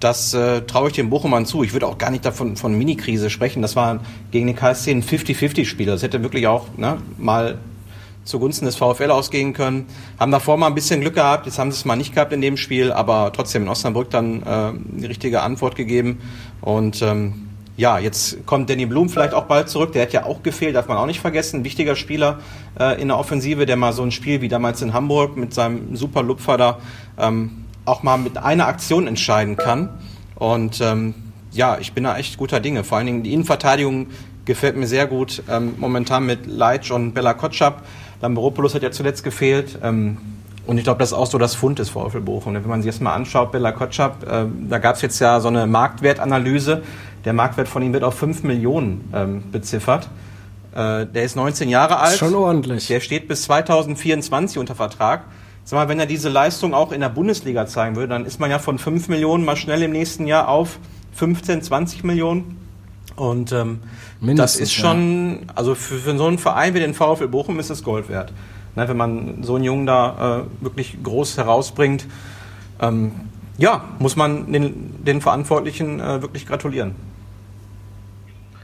[0.01, 1.65] das äh, traue ich dem Bochumern zu.
[1.65, 3.63] Ich würde auch gar nicht davon von Mini-Krise sprechen.
[3.63, 4.01] Das war
[4.33, 5.87] gegen den KSC ein 50-50-Spiel.
[5.87, 7.57] Das hätte wirklich auch ne, mal
[8.25, 9.87] zugunsten des VfL ausgehen können.
[10.21, 12.43] Haben davor mal ein bisschen Glück gehabt, jetzt haben sie es mal nicht gehabt in
[12.43, 16.21] dem Spiel, aber trotzdem in Osnabrück dann äh, die richtige Antwort gegeben.
[16.61, 19.93] Und ähm, ja, jetzt kommt Danny Blum vielleicht auch bald zurück.
[19.93, 21.61] Der hat ja auch gefehlt, darf man auch nicht vergessen.
[21.61, 22.41] Ein wichtiger Spieler
[22.79, 25.97] äh, in der Offensive, der mal so ein Spiel wie damals in Hamburg mit seinem
[25.97, 26.79] super Lupfer da
[27.19, 29.89] ähm, auch mal mit einer Aktion entscheiden kann.
[30.35, 31.15] Und ähm,
[31.51, 32.85] ja, ich bin da echt guter Dinge.
[32.85, 34.09] Vor allen Dingen die Innenverteidigung
[34.45, 35.43] gefällt mir sehr gut.
[35.49, 37.85] Ähm, momentan mit Leitsch und Bella Kotschap.
[38.21, 39.79] Lamberopoulos hat ja zuletzt gefehlt.
[39.83, 40.19] Ähm,
[40.67, 42.55] und ich glaube, das ist auch so das Fund des VfL Bochum.
[42.55, 45.49] Wenn man sich das mal anschaut, Bella Kotschap, äh, da gab es jetzt ja so
[45.49, 46.83] eine Marktwertanalyse.
[47.25, 50.09] Der Marktwert von ihm wird auf 5 Millionen ähm, beziffert.
[50.75, 52.17] Äh, der ist 19 Jahre alt.
[52.17, 52.87] Schon ordentlich.
[52.87, 55.25] Der steht bis 2024 unter Vertrag.
[55.65, 58.51] Sag mal, wenn er diese Leistung auch in der Bundesliga zeigen würde, dann ist man
[58.51, 60.79] ja von 5 Millionen mal schnell im nächsten Jahr auf
[61.15, 62.59] 15, 20 Millionen.
[63.17, 63.81] Und ähm,
[64.21, 67.83] das ist schon, also für, für so einen Verein wie den VfL Bochum ist es
[67.83, 68.33] Gold wert.
[68.75, 72.07] Ne, wenn man so einen Jungen da äh, wirklich groß herausbringt,
[72.81, 73.13] ähm,
[73.59, 76.95] ja, muss man den, den Verantwortlichen äh, wirklich gratulieren.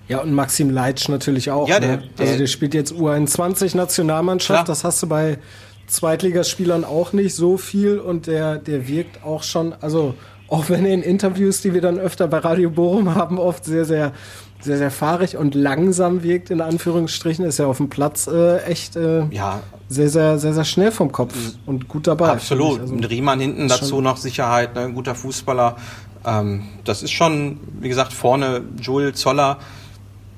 [0.09, 1.68] Ja, und Maxim Leitsch natürlich auch.
[1.68, 2.03] Ja, der, ne?
[2.18, 4.64] der, also der spielt jetzt U21 Nationalmannschaft.
[4.64, 4.64] Klar.
[4.64, 5.38] Das hast du bei
[5.87, 10.14] Zweitligaspielern auch nicht so viel und der, der wirkt auch schon, also
[10.49, 13.85] auch wenn er in Interviews, die wir dann öfter bei Radio Bochum haben, oft sehr,
[13.85, 14.13] sehr,
[14.61, 18.97] sehr, sehr fahrig und langsam wirkt, in Anführungsstrichen, ist er auf dem Platz äh, echt
[18.97, 19.61] äh, ja.
[19.89, 21.35] sehr, sehr, sehr, sehr schnell vom Kopf
[21.67, 22.31] und gut dabei.
[22.31, 22.81] Absolut.
[22.81, 24.83] Also, Mit Riemann hinten dazu noch Sicherheit, ne?
[24.83, 25.77] ein guter Fußballer.
[26.25, 29.59] Ähm, das ist schon, wie gesagt, vorne Joel Zoller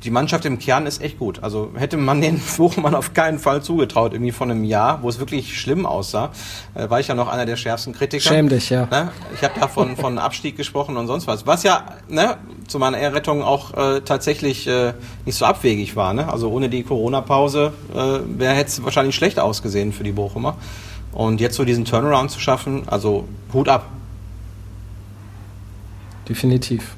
[0.02, 1.42] die Mannschaft im Kern ist echt gut.
[1.42, 5.18] Also hätte man den Bochumern auf keinen Fall zugetraut, irgendwie von einem Jahr, wo es
[5.18, 6.30] wirklich schlimm aussah,
[6.74, 8.28] äh, war ich ja noch einer der schärfsten Kritiker.
[8.28, 8.86] Schäm dich, ja.
[8.86, 9.12] Ne?
[9.34, 11.46] Ich habe da von, von Abstieg gesprochen und sonst was.
[11.46, 14.94] Was ja ne, zu meiner Errettung auch äh, tatsächlich äh,
[15.26, 16.14] nicht so abwegig war.
[16.14, 16.30] Ne?
[16.32, 20.56] Also ohne die Corona-Pause äh, hätte es wahrscheinlich schlecht ausgesehen für die Bochumer.
[21.12, 23.86] Und jetzt so diesen Turnaround zu schaffen, also Hut ab.
[26.28, 26.94] Definitiv.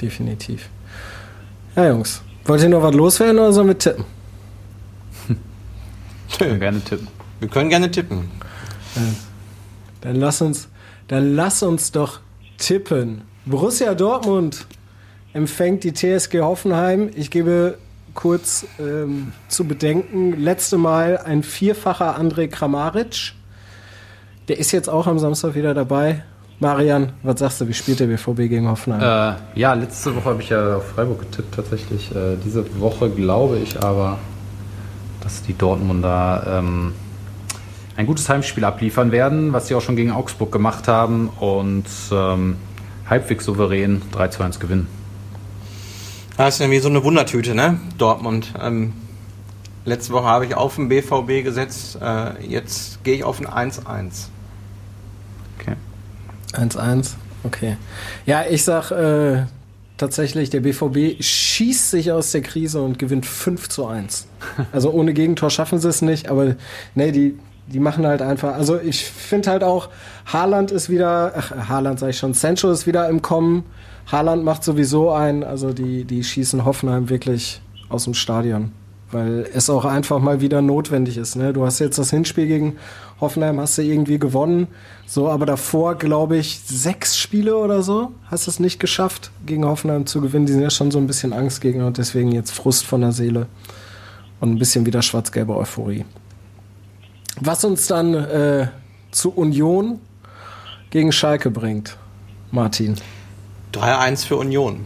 [0.00, 0.68] Definitiv.
[1.76, 2.22] Ja, Jungs.
[2.44, 4.04] Wollt ihr noch was loswerden oder sollen wir tippen?
[5.28, 7.08] Wir können gerne tippen.
[7.40, 8.30] Wir können gerne tippen.
[10.00, 10.68] Dann lass uns,
[11.08, 12.20] dann lass uns doch
[12.58, 13.22] tippen.
[13.46, 14.66] Borussia Dortmund
[15.32, 17.10] empfängt die TSG Hoffenheim.
[17.14, 17.78] Ich gebe
[18.14, 20.40] kurz ähm, zu bedenken.
[20.40, 23.32] Letzte Mal ein vierfacher André Kramaric.
[24.48, 26.24] Der ist jetzt auch am Samstag wieder dabei.
[26.62, 29.00] Marian, was sagst du, wie spielt der BVB gegen Hoffenheim?
[29.00, 32.12] Äh, ja, letzte Woche habe ich ja auf Freiburg getippt tatsächlich.
[32.12, 34.20] Äh, diese Woche glaube ich aber,
[35.20, 36.92] dass die Dortmunder ähm,
[37.96, 42.56] ein gutes Heimspiel abliefern werden, was sie auch schon gegen Augsburg gemacht haben und ähm,
[43.10, 44.86] halbwegs souverän 3 zu 1 gewinnen.
[46.36, 47.80] Das ist irgendwie so eine Wundertüte, ne?
[47.98, 48.54] Dortmund.
[48.62, 48.92] Ähm,
[49.84, 54.28] letzte Woche habe ich auf den BVB gesetzt, äh, jetzt gehe ich auf ein 1-1.
[56.52, 56.62] Okay.
[56.62, 57.76] 1-1, okay.
[58.26, 59.44] Ja, ich sag äh,
[59.96, 64.26] tatsächlich, der BVB schießt sich aus der Krise und gewinnt 5 zu 1.
[64.72, 66.56] Also ohne Gegentor schaffen sie es nicht, aber
[66.94, 67.38] nee, die,
[67.68, 69.88] die machen halt einfach, also ich finde halt auch,
[70.26, 73.64] Haaland ist wieder, ach, Haaland sage ich schon, Sancho ist wieder im Kommen.
[74.10, 78.72] Haaland macht sowieso ein, also die, die schießen Hoffenheim wirklich aus dem Stadion,
[79.12, 81.36] weil es auch einfach mal wieder notwendig ist.
[81.36, 81.52] Ne?
[81.52, 82.76] Du hast jetzt das Hinspiel gegen
[83.20, 84.66] Hoffenheim, hast du irgendwie gewonnen,
[85.06, 89.64] so, aber davor, glaube ich, sechs Spiele oder so, hast du es nicht geschafft, gegen
[89.64, 90.46] Hoffenheim zu gewinnen.
[90.46, 93.46] Die sind ja schon so ein bisschen Angstgegner und deswegen jetzt Frust von der Seele
[94.40, 96.04] und ein bisschen wieder schwarz-gelbe Euphorie.
[97.40, 98.68] Was uns dann äh,
[99.10, 100.00] zu Union
[100.90, 101.96] gegen Schalke bringt,
[102.50, 102.96] Martin.
[103.72, 104.84] 3-1 für Union.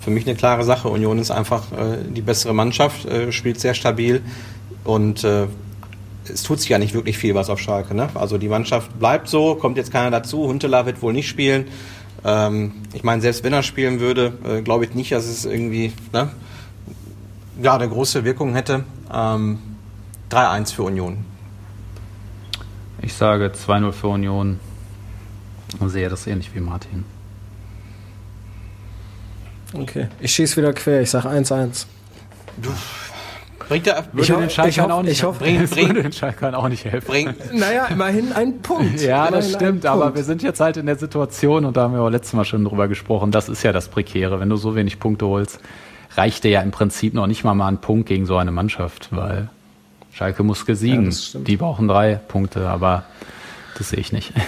[0.00, 0.88] Für mich eine klare Sache.
[0.88, 4.22] Union ist einfach äh, die bessere Mannschaft, äh, spielt sehr stabil
[4.84, 5.46] und äh,
[6.32, 7.94] es tut sich ja nicht wirklich viel was auf Schalke.
[7.94, 8.08] Ne?
[8.14, 10.46] Also die Mannschaft bleibt so, kommt jetzt keiner dazu.
[10.46, 11.66] Huntela wird wohl nicht spielen.
[12.24, 15.92] Ähm, ich meine, selbst wenn er spielen würde, äh, glaube ich nicht, dass es irgendwie
[16.12, 16.30] ne,
[17.62, 18.84] ja, eine große Wirkung hätte.
[19.12, 19.58] Ähm,
[20.30, 21.24] 3-1 für Union.
[23.02, 24.60] Ich sage 2-0 für Union
[25.78, 27.04] und sehe das ähnlich wie Martin.
[29.72, 31.86] Okay, ich schieße wieder quer, ich sage 1-1.
[33.68, 35.38] Bringt der, Würde Ich den Schalkern auch nicht helfen.
[35.38, 37.06] bring- bring- würde den Schalkern auch nicht helfen.
[37.06, 39.00] bring, Naja, immerhin ein Punkt.
[39.00, 40.16] Ja, das Immerhin stimmt, ein aber Punkt.
[40.16, 42.64] wir sind jetzt halt in der Situation und da haben wir auch letztes Mal schon
[42.64, 44.40] drüber gesprochen, das ist ja das Prekäre.
[44.40, 45.60] Wenn du so wenig Punkte holst,
[46.16, 49.08] reicht dir ja im Prinzip noch nicht mal mal ein Punkt gegen so eine Mannschaft,
[49.12, 49.48] weil
[50.12, 51.04] Schalke muss Ja, gesiegen.
[51.06, 51.46] das stimmt.
[51.46, 53.04] Die brauchen drei Punkte, aber
[53.78, 54.32] das sehe ich nicht.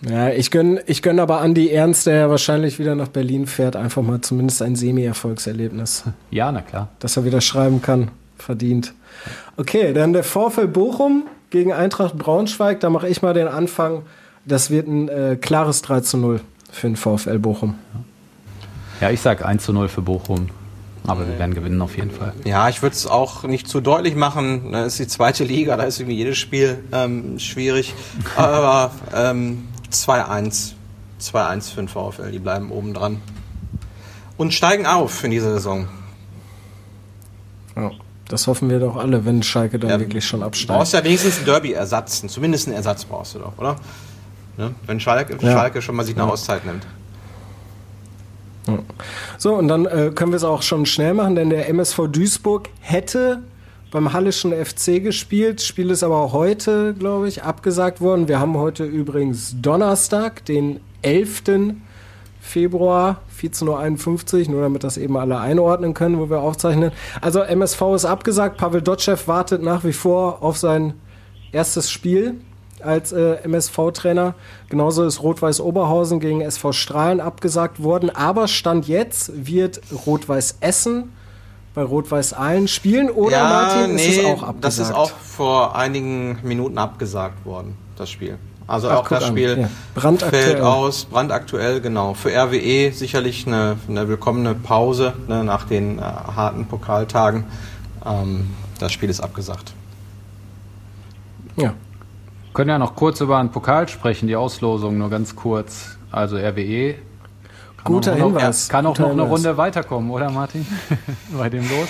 [0.00, 3.74] Ja, ich gönn, ich gönn aber Andi Ernst, der ja wahrscheinlich wieder nach Berlin fährt,
[3.74, 6.88] einfach mal zumindest ein Semi-Erfolgserlebnis, ja, na klar.
[7.00, 8.10] dass er wieder schreiben kann.
[8.38, 8.94] Verdient.
[9.56, 12.78] Okay, dann der VfL Bochum gegen Eintracht Braunschweig.
[12.80, 14.02] Da mache ich mal den Anfang.
[14.44, 16.40] Das wird ein äh, klares 3 zu 0
[16.70, 17.74] für den VfL Bochum.
[19.00, 20.48] Ja, ich sag 1 zu 0 für Bochum.
[21.06, 22.34] Aber wir werden gewinnen auf jeden Fall.
[22.44, 24.72] Ja, ich würde es auch nicht zu deutlich machen.
[24.72, 27.94] Das ist die zweite Liga, da ist irgendwie jedes Spiel ähm, schwierig.
[28.36, 30.72] Aber ähm, 2-1.
[31.20, 33.20] 2-1 für den VfL, die bleiben oben dran.
[34.36, 35.88] Und steigen auf in dieser Saison.
[37.76, 37.90] Ja,
[38.28, 40.68] das hoffen wir doch alle, wenn Schalke dann Ja, wirklich schon Du absteigt.
[40.78, 42.24] brauchst ja wenigstens einen Derby-Ersatz.
[42.28, 43.76] Zumindest einen Ersatz brauchst du doch, oder?
[44.56, 44.74] Ne?
[44.86, 45.52] Wenn Schalke, Ja.
[45.52, 46.86] Schalke schon mal sich eine Auszeit nimmt.
[49.38, 52.68] So, und dann äh, können wir es auch schon schnell machen, denn der MSV Duisburg
[52.80, 53.42] hätte
[53.90, 55.60] beim Hallischen FC gespielt.
[55.60, 58.28] Spiel ist aber heute, glaube ich, abgesagt worden.
[58.28, 61.74] Wir haben heute übrigens Donnerstag, den 11.
[62.40, 66.92] Februar, 14.51 Uhr, nur damit das eben alle einordnen können, wo wir aufzeichnen.
[67.20, 68.56] Also MSV ist abgesagt.
[68.58, 70.94] Pavel Dotschew wartet nach wie vor auf sein
[71.52, 72.36] erstes Spiel
[72.80, 74.34] als äh, MSV-Trainer.
[74.68, 78.10] Genauso ist Rot-Weiß Oberhausen gegen SV Strahlen abgesagt worden.
[78.10, 81.12] Aber Stand jetzt wird Rot-Weiß Essen
[81.74, 83.10] bei Rot-Weiß Aalen spielen.
[83.10, 84.64] Oder Martin, ist es auch abgesagt?
[84.64, 88.38] das ist auch vor einigen Minuten abgesagt worden, das Spiel.
[88.68, 89.30] Also Ach, auch das an.
[89.30, 89.70] Spiel Ja.
[89.94, 90.42] Brandaktuell.
[90.42, 92.12] fällt aus, brandaktuell, genau.
[92.12, 97.44] Für RWE sicherlich eine, eine willkommene Pause ne, nach den äh, harten Pokaltagen.
[98.04, 99.72] Ähm, das Spiel ist abgesagt.
[101.56, 101.74] Ja.
[102.54, 105.96] können ja noch kurz über einen Pokal sprechen, die Auslosung nur ganz kurz.
[106.12, 106.96] Also RWE.
[107.88, 108.68] Kann Guter auch noch, Hinweis.
[108.68, 109.38] Kann auch Guter noch eine Hinweis.
[109.38, 110.66] Runde weiterkommen, oder Martin?
[111.36, 111.88] Bei dem Los?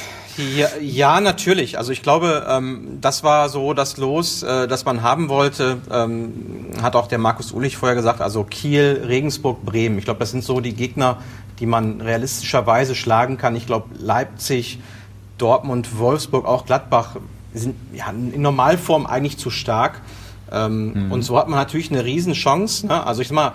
[0.57, 1.79] Ja, ja, natürlich.
[1.79, 5.79] Also ich glaube, ähm, das war so das Los, äh, das man haben wollte.
[5.91, 6.33] Ähm,
[6.81, 8.21] hat auch der Markus Ulich vorher gesagt.
[8.21, 9.99] Also Kiel, Regensburg, Bremen.
[9.99, 11.19] Ich glaube, das sind so die Gegner,
[11.59, 13.57] die man realistischerweise schlagen kann.
[13.57, 14.79] Ich glaube, Leipzig,
[15.39, 17.17] Dortmund, Wolfsburg, auch Gladbach
[17.53, 20.01] sind ja, in Normalform eigentlich zu stark.
[20.53, 22.87] Ähm, Und so hat man natürlich eine Riesenchance.
[22.87, 23.05] Ne?
[23.05, 23.53] Also ich sag mal,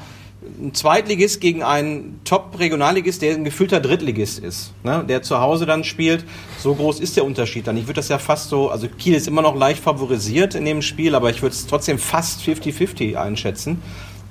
[0.62, 5.04] ein Zweitligist gegen einen Top-Regionalligist, der ein gefühlter Drittligist ist, ne?
[5.08, 6.26] der zu Hause dann spielt.
[6.60, 7.78] So groß ist der Unterschied dann.
[7.78, 10.82] Ich würde das ja fast so, also Kiel ist immer noch leicht favorisiert in dem
[10.82, 13.82] Spiel, aber ich würde es trotzdem fast 50-50 einschätzen.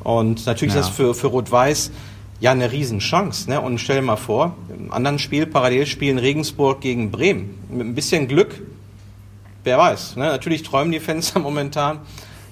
[0.03, 0.81] Und natürlich Ja.
[0.81, 1.91] ist das für, für Rot-Weiß
[2.41, 3.49] ja eine Riesenchance.
[3.49, 3.61] Ne?
[3.61, 7.59] Und stell dir mal vor, im anderen Spiel, parallel spielen Regensburg gegen Bremen.
[7.71, 8.61] Mit ein bisschen Glück,
[9.65, 10.17] wer weiß.
[10.17, 10.25] Ne?
[10.25, 12.01] Natürlich träumen die Fans momentan.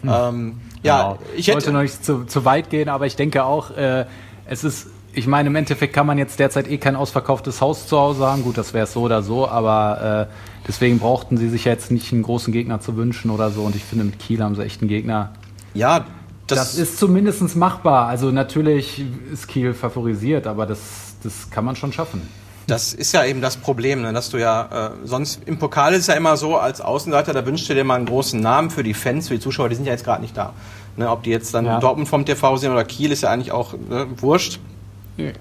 [0.03, 0.11] Hm.
[0.13, 1.19] Ähm, ja, genau.
[1.37, 4.07] ich hätte, wollte noch nicht zu, zu weit gehen, aber ich denke auch, äh,
[4.47, 7.99] es ist ich meine, im Endeffekt kann man jetzt derzeit eh kein ausverkauftes Haus zu
[7.99, 8.43] Hause haben.
[8.43, 10.35] Gut, das wäre es so oder so, aber äh,
[10.69, 13.63] deswegen brauchten sie sich jetzt nicht einen großen Gegner zu wünschen oder so.
[13.63, 15.33] Und ich finde, mit Kiel haben sie echt einen Gegner.
[15.75, 16.07] Ja,
[16.47, 18.07] das, das ist zumindest machbar.
[18.07, 20.81] Also natürlich ist Kiel favorisiert, aber das,
[21.23, 22.23] das kann man schon schaffen.
[22.71, 26.09] Das ist ja eben das Problem, ne, dass du ja äh, sonst im Pokal ist
[26.09, 28.95] ja immer so als Außenseiter, da wünschst du dir mal einen großen Namen für die
[28.95, 30.53] Fans, für die Zuschauer, die sind ja jetzt gerade nicht da.
[30.97, 31.79] Ne, ob die jetzt dann ja.
[31.81, 34.61] Dortmund vom TV sind oder Kiel, ist ja eigentlich auch ne, wurscht.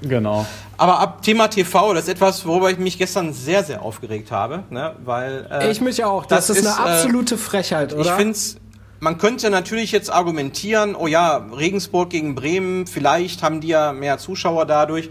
[0.02, 0.46] Genau.
[0.78, 4.64] Aber ab Thema TV, das ist etwas, worüber ich mich gestern sehr, sehr aufgeregt habe,
[4.70, 4.94] ne?
[5.06, 6.26] weil äh, ich mich auch.
[6.26, 8.02] Das, das ist, eine äh, absolute Frechheit, oder?
[8.02, 8.38] Ich finde
[9.02, 14.18] man könnte natürlich jetzt argumentieren, oh ja, Regensburg gegen Bremen, vielleicht haben die ja mehr
[14.18, 15.10] Zuschauer dadurch.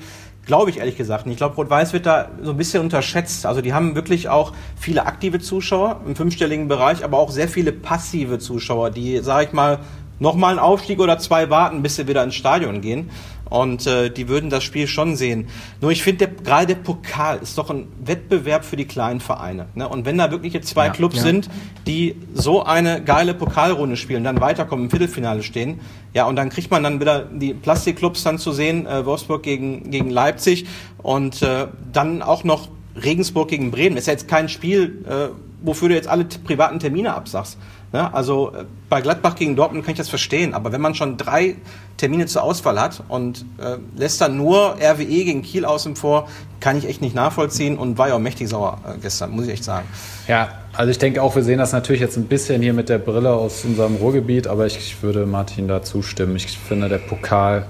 [0.49, 1.35] Glaube ich ehrlich gesagt nicht.
[1.35, 3.45] Ich glaube, Rot-Weiß wird da so ein bisschen unterschätzt.
[3.45, 7.71] Also die haben wirklich auch viele aktive Zuschauer im fünfstelligen Bereich, aber auch sehr viele
[7.71, 9.81] passive Zuschauer, die, sage ich mal,
[10.19, 13.11] nochmal einen Aufstieg oder zwei warten, bis sie wieder ins Stadion gehen.
[13.51, 15.49] Und äh, die würden das Spiel schon sehen.
[15.81, 19.67] Nur ich finde, gerade der Pokal ist doch ein Wettbewerb für die kleinen Vereine.
[19.75, 19.89] Ne?
[19.89, 21.23] Und wenn da wirklich jetzt zwei ja, Clubs ja.
[21.23, 21.49] sind,
[21.87, 25.81] die so eine geile Pokalrunde spielen, dann weiterkommen, im Viertelfinale stehen,
[26.15, 29.91] ja, und dann kriegt man dann wieder die Plastikclubs dann zu sehen, äh, Wolfsburg gegen,
[29.91, 30.67] gegen Leipzig
[30.99, 33.95] und äh, dann auch noch Regensburg gegen Bremen.
[33.95, 35.29] Das ist ja jetzt kein Spiel, äh,
[35.63, 37.59] wofür du jetzt alle privaten Termine absagst.
[37.93, 41.17] Ja, also äh, bei Gladbach gegen Dortmund kann ich das verstehen, aber wenn man schon
[41.17, 41.57] drei
[41.97, 46.29] Termine zur Auswahl hat und äh, lässt dann nur RWE gegen Kiel außen vor,
[46.61, 49.53] kann ich echt nicht nachvollziehen und war ja auch mächtig sauer äh, gestern, muss ich
[49.53, 49.89] echt sagen.
[50.27, 52.99] Ja, also ich denke auch, wir sehen das natürlich jetzt ein bisschen hier mit der
[52.99, 56.37] Brille aus unserem Ruhrgebiet, aber ich würde Martin da zustimmen.
[56.37, 57.67] Ich finde, der Pokal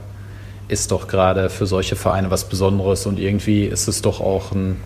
[0.66, 4.80] ist doch gerade für solche Vereine was Besonderes und irgendwie ist es doch auch ein,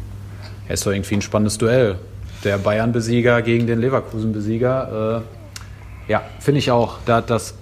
[0.68, 1.96] ist doch irgendwie ein spannendes Duell
[2.44, 5.22] der Bayern-Besieger gegen den Leverkusen-Besieger.
[6.08, 7.54] Äh, ja, finde ich auch, da hat das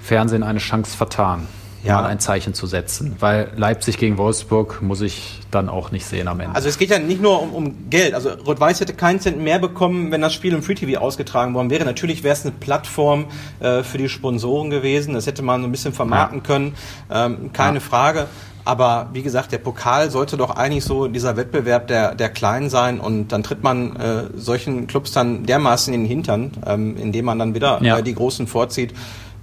[0.00, 1.46] Fernsehen eine Chance vertan,
[1.82, 1.94] ja.
[1.94, 3.16] mal ein Zeichen zu setzen.
[3.20, 6.54] Weil Leipzig gegen Wolfsburg muss ich dann auch nicht sehen am Ende.
[6.54, 8.14] Also es geht ja nicht nur um, um Geld.
[8.14, 11.70] Also Rot-Weiß hätte keinen Cent mehr bekommen, wenn das Spiel im Free TV ausgetragen worden
[11.70, 11.84] wäre.
[11.84, 13.26] Natürlich wäre es eine Plattform
[13.60, 15.14] äh, für die Sponsoren gewesen.
[15.14, 16.44] Das hätte man so ein bisschen vermarkten ja.
[16.44, 16.74] können.
[17.10, 17.80] Ähm, keine ja.
[17.80, 18.26] Frage.
[18.64, 22.98] Aber wie gesagt, der Pokal sollte doch eigentlich so dieser Wettbewerb der, der Kleinen sein
[22.98, 27.38] und dann tritt man äh, solchen Clubs dann dermaßen in den Hintern, ähm, indem man
[27.38, 27.98] dann wieder ja.
[27.98, 28.94] äh, die Großen vorzieht.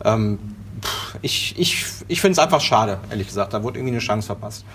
[0.03, 0.39] Ähm,
[1.21, 3.53] ich ich, ich finde es einfach schade, ehrlich gesagt.
[3.53, 4.65] Da wurde irgendwie eine Chance verpasst.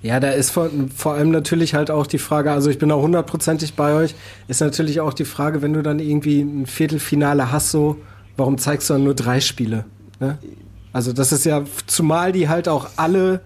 [0.00, 3.00] Ja, da ist vor, vor allem natürlich halt auch die Frage, also ich bin auch
[3.00, 4.14] hundertprozentig bei euch,
[4.48, 7.96] ist natürlich auch die Frage, wenn du dann irgendwie ein Viertelfinale hast, so,
[8.36, 9.86] warum zeigst du dann nur drei Spiele?
[10.20, 10.38] Ne?
[10.94, 13.40] Also das ist ja, zumal die halt auch alle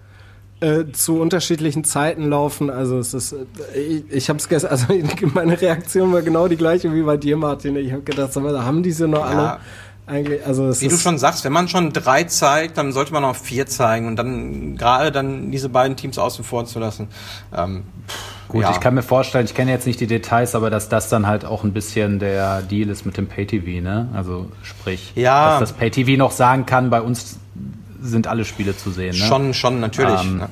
[0.61, 2.69] äh, zu unterschiedlichen Zeiten laufen.
[2.69, 4.85] Also es ist, äh, ich, ich habe es gestern, also
[5.33, 7.75] meine Reaktion war genau die gleiche wie bei dir, Martin.
[7.75, 9.41] Ich habe gedacht, aber haben diese noch alle?
[9.41, 9.59] Ja.
[10.05, 13.35] Eigentlich, also Wie du schon sagst, wenn man schon drei zeigt, dann sollte man auch
[13.35, 17.09] vier zeigen und dann gerade dann diese beiden Teams außen vor zu lassen.
[17.55, 17.83] Ähm,
[18.47, 18.71] Gut, ja.
[18.71, 21.45] ich kann mir vorstellen, ich kenne jetzt nicht die Details, aber dass das dann halt
[21.45, 24.09] auch ein bisschen der Deal ist mit dem Pay-TV, ne?
[24.13, 25.51] Also sprich, ja.
[25.51, 27.38] dass das Pay-TV noch sagen kann, bei uns
[28.01, 29.17] sind alle Spiele zu sehen.
[29.17, 29.25] Ne?
[29.25, 30.21] Schon, schon, natürlich.
[30.21, 30.43] Ähm,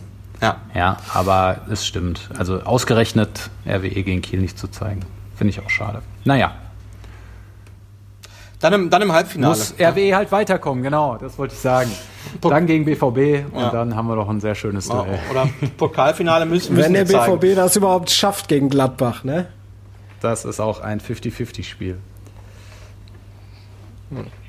[0.41, 0.57] ja.
[0.75, 2.29] ja, aber es stimmt.
[2.37, 5.01] Also ausgerechnet RWE gegen Kiel nicht zu zeigen,
[5.35, 6.01] finde ich auch schade.
[6.25, 6.53] Naja.
[8.59, 9.55] Dann im, dann im Halbfinale.
[9.55, 11.91] Muss RWE halt weiterkommen, genau, das wollte ich sagen.
[12.41, 13.69] Dann gegen BVB und ja.
[13.71, 15.19] dann haben wir doch ein sehr schönes Duell.
[15.31, 17.55] Oder Pokalfinale müssen, müssen Wenn der BVB zeigen.
[17.55, 19.47] das überhaupt schafft gegen Gladbach, ne?
[20.21, 21.97] Das ist auch ein 50-50-Spiel.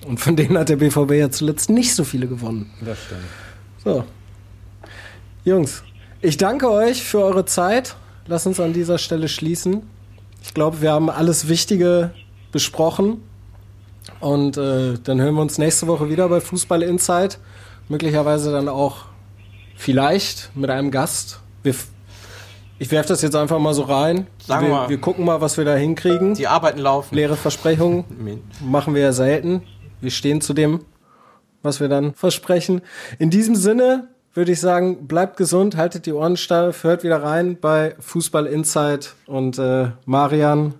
[0.08, 2.70] Und von denen hat der BVB ja zuletzt nicht so viele gewonnen.
[2.82, 3.20] Das stimmt.
[3.84, 4.04] So.
[5.44, 5.82] Jungs,
[6.22, 7.94] ich danke euch für eure Zeit.
[8.26, 9.82] Lass uns an dieser Stelle schließen.
[10.42, 12.12] Ich glaube, wir haben alles Wichtige
[12.52, 13.20] besprochen.
[14.20, 17.38] Und äh, dann hören wir uns nächste Woche wieder bei Fußball Insight.
[17.90, 19.04] Möglicherweise dann auch
[19.76, 21.40] vielleicht mit einem Gast.
[21.62, 21.74] Wir,
[22.78, 24.26] ich werfe das jetzt einfach mal so rein.
[24.42, 24.88] Sagen wir, mal.
[24.88, 26.32] wir gucken mal, was wir da hinkriegen.
[26.32, 27.14] Die Arbeiten laufen.
[27.14, 28.04] Leere Versprechungen
[28.62, 29.62] machen wir ja selten.
[30.00, 30.80] Wir stehen zu dem,
[31.62, 32.82] was wir dann versprechen.
[33.18, 37.58] In diesem Sinne würde ich sagen, bleibt gesund, haltet die Ohren steif, hört wieder rein
[37.60, 40.74] bei Fußball Insight und äh, Marian,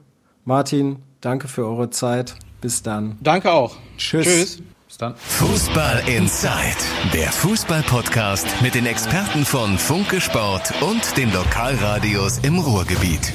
[0.45, 2.37] Martin, danke für eure Zeit.
[2.61, 3.17] Bis dann.
[3.21, 3.77] Danke auch.
[3.97, 4.27] Tschüss.
[4.27, 4.63] Tschüss.
[4.87, 5.15] Bis dann.
[5.17, 6.79] Fußball Inside,
[7.13, 13.35] der Fußball-Podcast mit den Experten von Funke Sport und den Lokalradios im Ruhrgebiet.